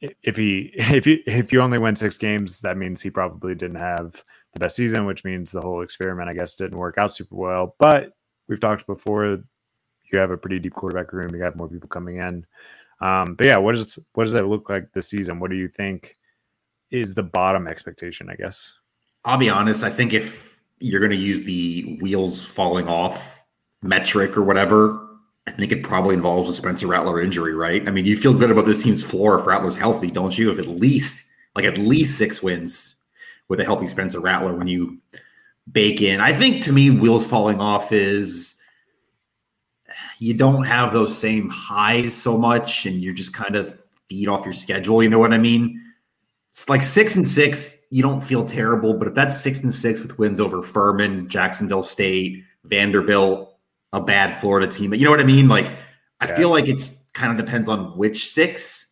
if 0.00 0.36
he 0.36 0.70
if 0.74 1.06
you 1.06 1.18
if 1.26 1.52
you 1.52 1.60
only 1.60 1.78
win 1.78 1.96
six 1.96 2.16
games, 2.16 2.60
that 2.60 2.76
means 2.76 3.00
he 3.00 3.10
probably 3.10 3.54
didn't 3.54 3.76
have 3.76 4.22
the 4.52 4.60
best 4.60 4.76
season, 4.76 5.06
which 5.06 5.24
means 5.24 5.50
the 5.50 5.60
whole 5.60 5.82
experiment, 5.82 6.28
I 6.28 6.34
guess, 6.34 6.54
didn't 6.54 6.78
work 6.78 6.98
out 6.98 7.14
super 7.14 7.36
well. 7.36 7.74
But 7.78 8.12
we've 8.48 8.60
talked 8.60 8.86
before, 8.86 9.26
you 10.12 10.18
have 10.18 10.30
a 10.30 10.36
pretty 10.36 10.58
deep 10.58 10.74
quarterback 10.74 11.12
room. 11.12 11.34
You 11.34 11.42
have 11.42 11.56
more 11.56 11.68
people 11.68 11.88
coming 11.88 12.16
in. 12.16 12.46
Um, 13.00 13.34
but 13.34 13.46
yeah, 13.46 13.58
what 13.58 13.74
does 13.74 13.98
what 14.14 14.24
does 14.24 14.32
that 14.32 14.48
look 14.48 14.68
like 14.68 14.92
this 14.92 15.08
season? 15.08 15.38
What 15.38 15.50
do 15.50 15.56
you 15.56 15.68
think 15.68 16.16
is 16.90 17.14
the 17.14 17.22
bottom 17.22 17.68
expectation? 17.68 18.28
I 18.30 18.36
guess. 18.36 18.74
I'll 19.24 19.38
be 19.38 19.50
honest. 19.50 19.84
I 19.84 19.90
think 19.90 20.12
if 20.12 20.60
you're 20.80 21.00
going 21.00 21.12
to 21.12 21.16
use 21.16 21.42
the 21.42 21.98
wheels 22.00 22.44
falling 22.44 22.88
off 22.88 23.44
metric 23.82 24.36
or 24.36 24.42
whatever, 24.42 25.07
I 25.48 25.56
think 25.56 25.72
it 25.72 25.82
probably 25.82 26.14
involves 26.14 26.48
a 26.48 26.54
Spencer 26.54 26.86
Rattler 26.86 27.20
injury, 27.20 27.54
right? 27.54 27.86
I 27.86 27.90
mean, 27.90 28.04
you 28.04 28.16
feel 28.16 28.34
good 28.34 28.50
about 28.50 28.66
this 28.66 28.82
team's 28.82 29.02
floor 29.02 29.38
if 29.38 29.46
Rattler's 29.46 29.76
healthy, 29.76 30.10
don't 30.10 30.36
you? 30.36 30.50
If 30.50 30.58
at 30.58 30.66
least 30.66 31.24
like 31.54 31.64
at 31.64 31.78
least 31.78 32.18
six 32.18 32.42
wins 32.42 32.94
with 33.48 33.60
a 33.60 33.64
healthy 33.64 33.88
Spencer 33.88 34.20
Rattler 34.20 34.54
when 34.54 34.68
you 34.68 34.98
bake 35.72 36.02
in. 36.02 36.20
I 36.20 36.32
think 36.32 36.62
to 36.64 36.72
me, 36.72 36.90
wheels 36.90 37.26
falling 37.26 37.60
off 37.60 37.92
is 37.92 38.54
you 40.18 40.34
don't 40.34 40.64
have 40.64 40.92
those 40.92 41.16
same 41.16 41.48
highs 41.48 42.14
so 42.14 42.36
much, 42.36 42.86
and 42.86 43.02
you're 43.02 43.14
just 43.14 43.32
kind 43.32 43.56
of 43.56 43.80
feed 44.08 44.28
off 44.28 44.44
your 44.44 44.52
schedule. 44.52 45.02
You 45.02 45.08
know 45.08 45.18
what 45.18 45.32
I 45.32 45.38
mean? 45.38 45.82
It's 46.50 46.68
like 46.68 46.82
six 46.82 47.16
and 47.16 47.26
six. 47.26 47.86
You 47.90 48.02
don't 48.02 48.20
feel 48.20 48.44
terrible, 48.44 48.94
but 48.94 49.08
if 49.08 49.14
that's 49.14 49.40
six 49.40 49.62
and 49.62 49.72
six 49.72 50.00
with 50.00 50.18
wins 50.18 50.40
over 50.40 50.62
Furman, 50.62 51.28
Jacksonville 51.28 51.82
State, 51.82 52.44
Vanderbilt, 52.64 53.47
a 53.92 54.00
bad 54.00 54.36
Florida 54.36 54.66
team. 54.66 54.90
But 54.90 54.98
You 54.98 55.04
know 55.04 55.10
what 55.10 55.20
I 55.20 55.24
mean? 55.24 55.48
Like, 55.48 55.66
I 56.20 56.28
yeah. 56.28 56.36
feel 56.36 56.50
like 56.50 56.68
it's 56.68 57.04
kind 57.12 57.30
of 57.38 57.44
depends 57.44 57.68
on 57.68 57.96
which 57.96 58.28
six. 58.28 58.86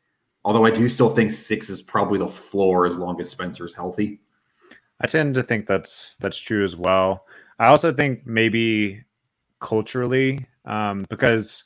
Although 0.44 0.64
I 0.64 0.70
do 0.70 0.88
still 0.88 1.11
think 1.11 1.32
six 1.32 1.68
is 1.68 1.82
probably 1.82 2.18
the 2.18 2.28
floor 2.28 2.87
as 2.87 2.96
long 2.96 3.20
as 3.20 3.28
Spencer's 3.28 3.74
healthy. 3.74 4.20
I 5.00 5.06
tend 5.06 5.35
to 5.35 5.42
think 5.42 5.66
that's 5.66 6.16
that's 6.16 6.38
true 6.38 6.64
as 6.64 6.76
well. 6.76 7.26
I 7.59 7.68
also 7.68 7.92
think 7.92 8.26
maybe 8.26 9.02
culturally, 9.61 10.46
um, 10.64 11.04
because 11.09 11.64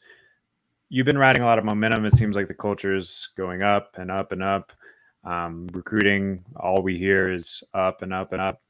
you've 0.89 1.07
been 1.07 1.19
riding 1.19 1.43
a 1.43 1.45
lot 1.47 1.59
of 1.59 1.65
momentum. 1.65 2.07
It 2.07 2.15
seems 2.15 2.37
like 2.37 2.49
the 2.49 2.55
culture 2.55 2.97
is 2.97 3.29
going 3.37 3.63
up 3.63 3.97
and 3.99 4.11
up 4.11 4.33
and 4.33 4.43
up. 4.43 4.73
Um, 5.25 5.69
recruiting, 5.73 6.45
all 6.57 6.83
we 6.83 6.97
hear 6.97 7.31
is 7.33 7.63
up 7.75 8.03
and 8.03 8.13
up 8.13 8.33
and 8.33 8.41
up. 8.41 8.63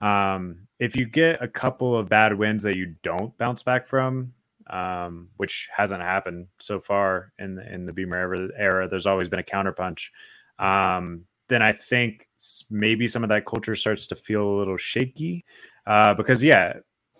Um, 0.00 0.66
if 0.78 0.96
you 0.96 1.06
get 1.06 1.42
a 1.42 1.48
couple 1.48 1.96
of 1.96 2.08
bad 2.08 2.36
wins 2.36 2.62
that 2.64 2.76
you 2.76 2.94
don't 3.02 3.36
bounce 3.38 3.62
back 3.62 3.86
from, 3.86 4.32
um, 4.68 5.28
which 5.36 5.68
hasn't 5.74 6.02
happened 6.02 6.48
so 6.58 6.80
far 6.80 7.32
in 7.38 7.54
the, 7.54 7.72
in 7.72 7.86
the 7.86 7.92
Beamer 7.92 8.50
era, 8.56 8.88
there's 8.88 9.06
always 9.06 9.28
been 9.28 9.40
a 9.40 9.44
counterpunch. 9.44 10.08
Um, 10.58 11.24
then 11.48 11.62
I 11.62 11.72
think 11.72 12.28
maybe 12.70 13.06
some 13.06 13.22
of 13.22 13.28
that 13.28 13.46
culture 13.46 13.76
starts 13.76 14.06
to 14.08 14.16
feel 14.16 14.42
a 14.42 14.58
little 14.58 14.76
shaky 14.76 15.44
uh, 15.86 16.14
because 16.14 16.42
yeah, 16.42 16.74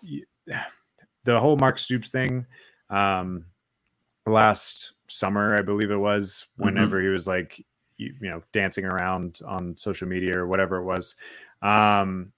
the 1.23 1.39
whole 1.39 1.57
Mark 1.57 1.77
Stoops 1.79 2.09
thing 2.09 2.45
um, 2.89 3.45
last 4.25 4.93
summer, 5.07 5.55
I 5.55 5.61
believe 5.61 5.91
it 5.91 5.97
was, 5.97 6.45
mm-hmm. 6.53 6.65
whenever 6.65 6.97
mm-hmm. 6.97 7.07
he 7.07 7.11
was 7.11 7.27
like, 7.27 7.65
you, 7.97 8.13
you, 8.21 8.29
know, 8.29 8.43
dancing 8.53 8.85
around 8.85 9.39
on 9.47 9.75
social 9.77 10.07
media 10.07 10.37
or 10.37 10.47
whatever 10.47 10.77
it 10.77 10.83
was. 10.83 11.15
Um, 11.61 12.31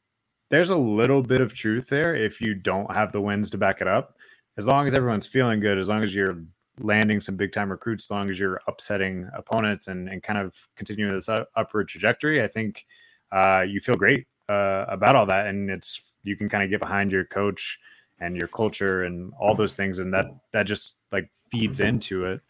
there's 0.50 0.70
a 0.70 0.78
little 0.78 1.22
bit 1.22 1.42
of 1.42 1.54
truth 1.54 1.90
there 1.90 2.16
if 2.16 2.42
you 2.42 2.56
don't 2.56 2.94
have 2.96 3.12
the 3.12 3.22
wins 3.22 3.50
to 3.52 3.58
back 3.58 3.82
it 3.82 3.88
up. 3.88 4.18
As 4.58 4.68
long 4.68 4.88
as 4.88 4.94
everyone's 4.94 5.28
feeling 5.28 5.60
good, 5.60 5.78
as 5.78 5.88
long 5.88 6.04
as 6.04 6.14
you're 6.14 6.44
landing 6.82 7.20
some 7.20 7.36
big 7.36 7.52
time 7.52 7.70
recruits 7.70 8.06
as 8.06 8.12
long 8.12 8.30
as 8.30 8.40
you're 8.40 8.62
upsetting 8.68 9.30
opponents 9.36 9.88
and, 9.88 10.10
and 10.10 10.24
kind 10.24 10.40
of 10.40 10.56
continuing 10.76 11.14
this 11.14 11.30
upward 11.30 11.88
trajectory. 11.88 12.44
I 12.44 12.48
think 12.48 12.86
uh, 13.32 13.64
you 13.68 13.80
feel 13.80 13.96
great 13.96 14.28
uh, 14.48 14.86
about 14.88 15.16
all 15.16 15.26
that, 15.28 15.48
and 15.48 15.70
it's 15.70 16.02
you 16.24 16.36
can 16.36 16.50
kind 16.50 16.64
of 16.64 16.70
get 16.70 16.82
behind 16.82 17.12
your 17.12 17.26
coach 17.26 17.80
and 18.20 18.36
your 18.36 18.48
culture 18.48 19.04
and 19.04 19.32
all 19.40 19.56
those 19.56 19.76
things, 19.76 20.00
and 20.00 20.14
that 20.14 20.26
that 20.54 20.64
just 20.64 20.98
like 21.12 21.30
feeds 21.52 21.80
into 21.80 22.26
it. 22.26 22.42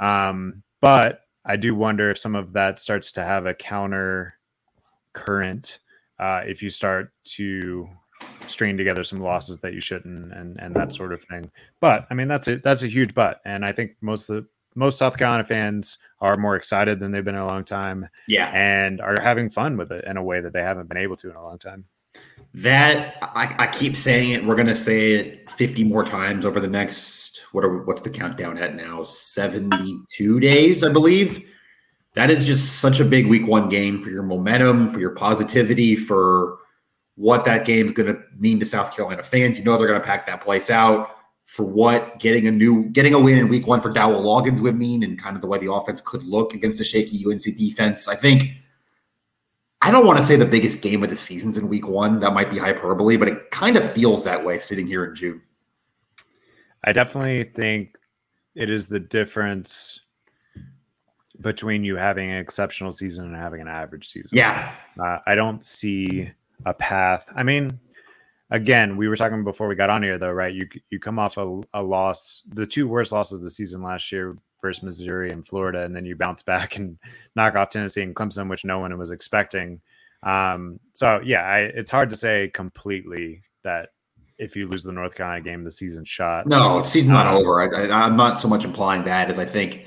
Um, 0.00 0.62
but 0.80 1.22
I 1.44 1.56
do 1.56 1.74
wonder 1.74 2.10
if 2.10 2.18
some 2.18 2.36
of 2.36 2.52
that 2.52 2.78
starts 2.78 3.12
to 3.12 3.24
have 3.24 3.46
a 3.46 3.54
counter 3.54 4.34
current 5.12 5.78
uh, 6.18 6.42
if 6.46 6.62
you 6.62 6.70
start 6.70 7.12
to 7.24 7.88
string 8.48 8.76
together 8.76 9.04
some 9.04 9.20
losses 9.20 9.58
that 9.58 9.74
you 9.74 9.80
shouldn't 9.80 10.32
and 10.32 10.58
and 10.60 10.74
that 10.74 10.92
sort 10.92 11.12
of 11.12 11.22
thing. 11.24 11.50
But 11.80 12.06
I 12.10 12.14
mean 12.14 12.28
that's 12.28 12.48
a 12.48 12.56
that's 12.56 12.82
a 12.82 12.88
huge 12.88 13.14
but, 13.14 13.40
and 13.44 13.64
I 13.64 13.72
think 13.72 13.92
most 14.00 14.28
of 14.28 14.36
the 14.36 14.48
most 14.74 14.98
South 14.98 15.16
Carolina 15.16 15.44
fans 15.44 15.98
are 16.20 16.36
more 16.36 16.54
excited 16.54 17.00
than 17.00 17.10
they've 17.10 17.24
been 17.24 17.34
in 17.34 17.40
a 17.40 17.46
long 17.46 17.64
time. 17.64 18.08
Yeah, 18.28 18.50
and 18.54 19.00
are 19.00 19.16
having 19.20 19.50
fun 19.50 19.76
with 19.76 19.92
it 19.92 20.04
in 20.04 20.16
a 20.16 20.22
way 20.22 20.40
that 20.40 20.52
they 20.52 20.62
haven't 20.62 20.88
been 20.88 20.98
able 20.98 21.16
to 21.16 21.30
in 21.30 21.36
a 21.36 21.42
long 21.42 21.58
time. 21.58 21.84
That 22.54 23.16
I, 23.22 23.54
I 23.58 23.66
keep 23.68 23.94
saying 23.94 24.30
it. 24.30 24.44
We're 24.44 24.56
gonna 24.56 24.76
say 24.76 25.12
it 25.12 25.50
50 25.50 25.84
more 25.84 26.04
times 26.04 26.44
over 26.44 26.60
the 26.60 26.68
next 26.68 27.44
what 27.52 27.64
are 27.64 27.82
what's 27.84 28.02
the 28.02 28.10
countdown 28.10 28.58
at 28.58 28.74
now? 28.74 29.02
72 29.02 30.40
days, 30.40 30.84
I 30.84 30.92
believe. 30.92 31.54
That 32.18 32.32
is 32.32 32.44
just 32.44 32.80
such 32.80 32.98
a 32.98 33.04
big 33.04 33.28
week 33.28 33.46
one 33.46 33.68
game 33.68 34.02
for 34.02 34.10
your 34.10 34.24
momentum, 34.24 34.88
for 34.88 34.98
your 34.98 35.10
positivity, 35.10 35.94
for 35.94 36.58
what 37.14 37.44
that 37.44 37.64
game 37.64 37.86
is 37.86 37.92
going 37.92 38.12
to 38.12 38.20
mean 38.36 38.58
to 38.58 38.66
South 38.66 38.92
Carolina 38.92 39.22
fans. 39.22 39.56
You 39.56 39.62
know 39.62 39.78
they're 39.78 39.86
going 39.86 40.00
to 40.00 40.04
pack 40.04 40.26
that 40.26 40.40
place 40.40 40.68
out 40.68 41.14
for 41.44 41.62
what 41.62 42.18
getting 42.18 42.48
a 42.48 42.50
new 42.50 42.86
getting 42.86 43.14
a 43.14 43.20
win 43.20 43.38
in 43.38 43.46
week 43.46 43.68
one 43.68 43.80
for 43.80 43.92
Dowell 43.92 44.20
Loggains 44.20 44.58
would 44.58 44.74
mean 44.74 45.04
and 45.04 45.16
kind 45.16 45.36
of 45.36 45.42
the 45.42 45.46
way 45.46 45.58
the 45.58 45.72
offense 45.72 46.00
could 46.00 46.24
look 46.24 46.54
against 46.54 46.80
a 46.80 46.84
shaky 46.84 47.24
UNC 47.24 47.56
defense. 47.56 48.08
I 48.08 48.16
think 48.16 48.50
I 49.80 49.92
don't 49.92 50.04
want 50.04 50.18
to 50.18 50.24
say 50.24 50.34
the 50.34 50.44
biggest 50.44 50.82
game 50.82 51.04
of 51.04 51.10
the 51.10 51.16
season's 51.16 51.56
in 51.56 51.68
week 51.68 51.86
one. 51.86 52.18
That 52.18 52.34
might 52.34 52.50
be 52.50 52.58
hyperbole, 52.58 53.16
but 53.16 53.28
it 53.28 53.52
kind 53.52 53.76
of 53.76 53.92
feels 53.92 54.24
that 54.24 54.44
way 54.44 54.58
sitting 54.58 54.88
here 54.88 55.04
in 55.04 55.14
June. 55.14 55.40
I 56.82 56.92
definitely 56.92 57.44
think 57.44 57.96
it 58.56 58.68
is 58.70 58.88
the 58.88 58.98
difference 58.98 60.00
between 61.40 61.84
you 61.84 61.96
having 61.96 62.30
an 62.30 62.38
exceptional 62.38 62.92
season 62.92 63.26
and 63.26 63.36
having 63.36 63.60
an 63.60 63.68
average 63.68 64.08
season. 64.08 64.36
Yeah. 64.36 64.72
Uh, 65.00 65.18
I 65.26 65.34
don't 65.34 65.64
see 65.64 66.30
a 66.66 66.74
path. 66.74 67.28
I 67.34 67.42
mean, 67.42 67.78
again, 68.50 68.96
we 68.96 69.08
were 69.08 69.16
talking 69.16 69.44
before 69.44 69.68
we 69.68 69.74
got 69.74 69.90
on 69.90 70.02
here, 70.02 70.18
though, 70.18 70.32
right? 70.32 70.52
You 70.52 70.68
you 70.90 70.98
come 70.98 71.18
off 71.18 71.36
a, 71.36 71.60
a 71.74 71.82
loss, 71.82 72.42
the 72.52 72.66
two 72.66 72.88
worst 72.88 73.12
losses 73.12 73.38
of 73.38 73.44
the 73.44 73.50
season 73.50 73.82
last 73.82 74.10
year 74.10 74.36
versus 74.60 74.82
Missouri 74.82 75.30
and 75.30 75.46
Florida, 75.46 75.84
and 75.84 75.94
then 75.94 76.04
you 76.04 76.16
bounce 76.16 76.42
back 76.42 76.76
and 76.76 76.98
knock 77.36 77.54
off 77.54 77.70
Tennessee 77.70 78.02
and 78.02 78.14
Clemson, 78.14 78.48
which 78.48 78.64
no 78.64 78.80
one 78.80 78.96
was 78.98 79.10
expecting. 79.10 79.80
Um, 80.24 80.80
so 80.94 81.20
yeah, 81.24 81.42
I, 81.42 81.58
it's 81.60 81.90
hard 81.90 82.10
to 82.10 82.16
say 82.16 82.50
completely 82.52 83.42
that 83.62 83.90
if 84.38 84.56
you 84.56 84.66
lose 84.66 84.84
the 84.84 84.92
North 84.92 85.14
Carolina 85.14 85.42
game, 85.42 85.64
the 85.64 85.70
season's 85.70 86.08
shot. 86.08 86.46
No, 86.46 86.82
season's 86.82 87.12
not 87.12 87.26
um, 87.26 87.36
over. 87.36 87.60
I, 87.60 87.86
I, 87.86 88.06
I'm 88.06 88.16
not 88.16 88.38
so 88.38 88.48
much 88.48 88.64
implying 88.64 89.04
that 89.04 89.30
as 89.30 89.38
I 89.38 89.44
think 89.44 89.86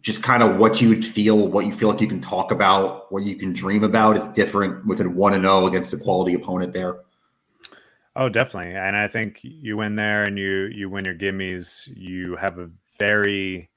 just 0.00 0.22
kind 0.22 0.42
of 0.42 0.56
what 0.56 0.80
you 0.80 0.88
would 0.90 1.04
feel, 1.04 1.48
what 1.48 1.66
you 1.66 1.72
feel 1.72 1.88
like 1.88 2.00
you 2.00 2.06
can 2.06 2.20
talk 2.20 2.50
about, 2.50 3.10
what 3.10 3.24
you 3.24 3.36
can 3.36 3.52
dream 3.52 3.84
about 3.84 4.16
is 4.16 4.28
different 4.28 4.86
with 4.86 5.00
a 5.00 5.08
one 5.08 5.34
and 5.34 5.44
zero 5.44 5.60
oh 5.60 5.66
against 5.66 5.92
a 5.92 5.96
quality 5.96 6.34
opponent 6.34 6.72
there. 6.72 7.00
Oh, 8.14 8.28
definitely, 8.28 8.74
and 8.74 8.96
I 8.96 9.08
think 9.08 9.38
you 9.42 9.76
win 9.76 9.96
there 9.96 10.24
and 10.24 10.36
you 10.36 10.66
you 10.72 10.90
win 10.90 11.04
your 11.04 11.14
gimmies. 11.14 11.88
You 11.94 12.36
have 12.36 12.58
a 12.58 12.70
very 12.98 13.70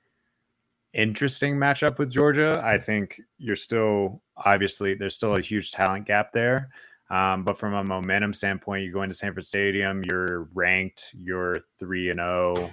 interesting 0.93 1.55
matchup 1.55 1.97
with 1.97 2.09
Georgia. 2.09 2.61
I 2.63 2.77
think 2.77 3.21
you're 3.37 3.55
still 3.55 4.21
obviously 4.35 4.95
there's 4.95 5.15
still 5.15 5.35
a 5.35 5.41
huge 5.41 5.71
talent 5.71 6.05
gap 6.05 6.33
there. 6.33 6.69
Um, 7.09 7.43
but 7.43 7.57
from 7.57 7.73
a 7.73 7.83
momentum 7.83 8.33
standpoint, 8.33 8.85
you 8.85 8.91
go 8.91 9.03
into 9.03 9.13
Sanford 9.15 9.45
Stadium, 9.45 10.01
you're 10.05 10.49
ranked, 10.53 11.13
you're 11.13 11.57
three 11.77 12.09
and 12.09 12.19
zero. 12.19 12.71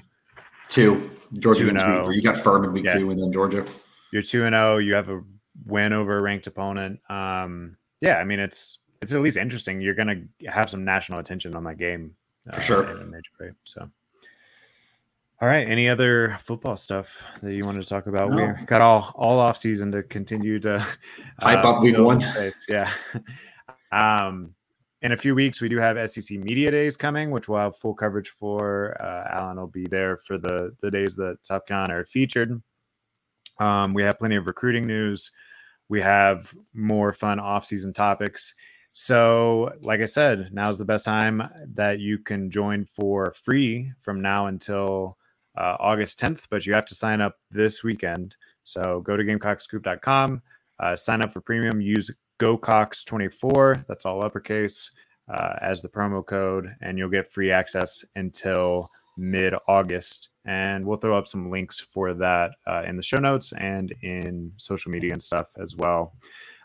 Two. 0.68 1.11
Georgia 1.38 1.61
two 1.61 1.66
week 1.66 1.85
oh. 1.85 2.11
You 2.11 2.22
got 2.22 2.37
Furman 2.37 2.70
in 2.70 2.74
week 2.74 2.85
yeah. 2.85 2.94
two, 2.94 3.11
and 3.11 3.20
then 3.20 3.33
Georgia. 3.33 3.64
You're 4.12 4.22
two 4.22 4.44
and. 4.44 4.54
Oh, 4.54 4.78
you 4.78 4.94
have 4.94 5.09
a 5.09 5.22
win 5.66 5.92
over 5.92 6.18
a 6.18 6.20
ranked 6.20 6.46
opponent. 6.46 7.00
Um, 7.11 7.76
yeah, 8.00 8.16
I 8.16 8.24
mean 8.24 8.38
it's 8.38 8.78
it's 9.02 9.12
at 9.12 9.20
least 9.20 9.37
interesting. 9.37 9.81
You're 9.81 9.94
gonna 9.94 10.22
have 10.46 10.70
some 10.70 10.85
national 10.85 11.18
attention 11.18 11.54
on 11.54 11.64
that 11.64 11.78
game 11.78 12.14
uh, 12.50 12.57
for 12.57 12.61
sure 12.62 12.90
in 12.90 13.02
a 13.02 13.04
major 13.04 13.31
way. 13.40 13.50
So. 13.64 13.90
All 15.40 15.46
right. 15.46 15.68
Any 15.68 15.88
other 15.88 16.37
football 16.40 16.76
stuff 16.76 17.22
that 17.42 17.54
you 17.54 17.64
wanted 17.64 17.83
to 17.83 17.88
talk 17.88 18.09
about? 18.09 18.31
No. 18.33 18.57
We 18.59 18.66
got 18.66 18.81
all 18.81 19.12
all 19.14 19.38
off 19.38 19.57
season 19.57 19.92
to 19.92 20.02
continue 20.02 20.59
to 20.61 20.85
hype 21.38 21.64
uh, 21.64 21.76
up 21.76 21.83
week 21.83 21.96
one. 21.96 22.18
Space. 22.18 22.66
Yeah. 22.68 22.92
um, 23.92 24.54
in 25.02 25.12
a 25.12 25.16
few 25.16 25.34
weeks, 25.34 25.61
we 25.61 25.68
do 25.68 25.78
have 25.78 26.11
SEC 26.11 26.38
Media 26.38 26.70
Days 26.70 26.96
coming, 26.96 27.30
which 27.30 27.48
we'll 27.48 27.61
have 27.61 27.76
full 27.76 27.94
coverage 27.94 28.30
for. 28.30 29.00
Uh, 29.00 29.28
Alan 29.30 29.56
will 29.56 29.68
be 29.68 29.87
there 29.87 30.16
for 30.16 30.38
the 30.38 30.74
the 30.80 30.90
days 30.90 31.16
that 31.16 31.38
South 31.42 31.66
Carolina 31.66 32.00
are 32.00 32.04
featured. 32.04 32.61
Um, 33.61 33.94
we 33.94 34.02
have 34.02 34.18
plenty 34.18 34.37
of 34.37 34.46
recruiting 34.46 34.87
news. 34.87 35.30
We 35.88 36.00
have 36.00 36.54
more 36.74 37.12
fun 37.12 37.40
off-season 37.40 37.92
topics. 37.92 38.54
So, 38.92 39.72
like 39.80 40.00
I 40.00 40.06
said, 40.06 40.50
now's 40.52 40.78
the 40.78 40.84
best 40.84 41.04
time 41.04 41.42
that 41.74 42.00
you 42.00 42.18
can 42.18 42.50
join 42.50 42.84
for 42.84 43.34
free 43.42 43.92
from 44.00 44.20
now 44.20 44.46
until 44.46 45.16
uh, 45.56 45.76
August 45.80 46.20
10th, 46.20 46.44
but 46.50 46.66
you 46.66 46.74
have 46.74 46.87
to 46.87 46.94
sign 46.94 47.20
up 47.20 47.37
this 47.50 47.82
weekend. 47.82 48.37
So 48.64 49.00
go 49.00 49.16
to 49.16 49.24
GamecockScoop.com, 49.24 50.42
uh, 50.80 50.96
sign 50.96 51.22
up 51.22 51.32
for 51.32 51.40
premium, 51.40 51.80
use 51.80 52.11
GOCOCKS24, 52.38 53.87
that's 53.87 54.07
all 54.07 54.24
uppercase, 54.24 54.92
uh, 55.29 55.55
as 55.61 55.83
the 55.83 55.88
promo 55.88 56.24
code, 56.24 56.74
and 56.81 56.98
you'll 56.98 57.09
get 57.09 57.31
free 57.31 57.51
access 57.51 58.05
until 58.16 58.90
mid 59.16 59.55
August. 59.66 60.31
And 60.44 60.87
we'll 60.87 60.96
throw 60.96 61.18
up 61.18 61.29
some 61.29 61.51
links 61.51 61.81
for 61.81 62.14
that 62.14 62.53
uh, 62.66 62.85
in 62.87 62.96
the 62.96 63.03
show 63.03 63.18
notes 63.18 63.53
and 63.53 63.92
in 64.03 64.53
social 64.57 64.90
media 64.90 65.12
and 65.12 65.22
stuff 65.22 65.48
as 65.61 65.77
well. 65.77 66.14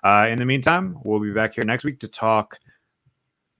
Uh, 0.03 0.27
in 0.29 0.37
the 0.37 0.45
meantime, 0.45 0.97
we'll 1.03 1.19
be 1.19 1.33
back 1.33 1.55
here 1.55 1.63
next 1.65 1.83
week 1.83 1.99
to 1.99 2.07
talk 2.07 2.59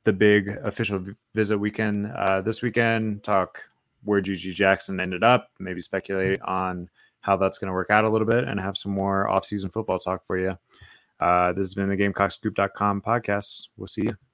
the 0.03 0.13
big 0.13 0.49
official 0.63 1.03
visit 1.33 1.57
weekend 1.57 2.07
uh, 2.07 2.41
this 2.41 2.61
weekend, 2.61 3.23
talk 3.23 3.63
where 4.03 4.21
GG 4.21 4.53
Jackson 4.53 4.99
ended 4.99 5.23
up, 5.23 5.49
maybe 5.59 5.81
speculate 5.81 6.41
on 6.41 6.89
how 7.21 7.37
that's 7.37 7.57
going 7.57 7.69
to 7.69 7.73
work 7.73 7.89
out 7.89 8.03
a 8.03 8.09
little 8.09 8.27
bit, 8.27 8.43
and 8.43 8.59
have 8.59 8.77
some 8.77 8.91
more 8.91 9.27
offseason 9.29 9.71
football 9.71 9.97
talk 9.97 10.25
for 10.25 10.37
you. 10.37 10.57
Uh, 11.23 11.53
this 11.53 11.63
has 11.63 11.73
been 11.73 11.87
the 11.87 11.95
GamecockScoop.com 11.95 13.01
podcast. 13.01 13.67
We'll 13.77 13.87
see 13.87 14.01
you. 14.03 14.32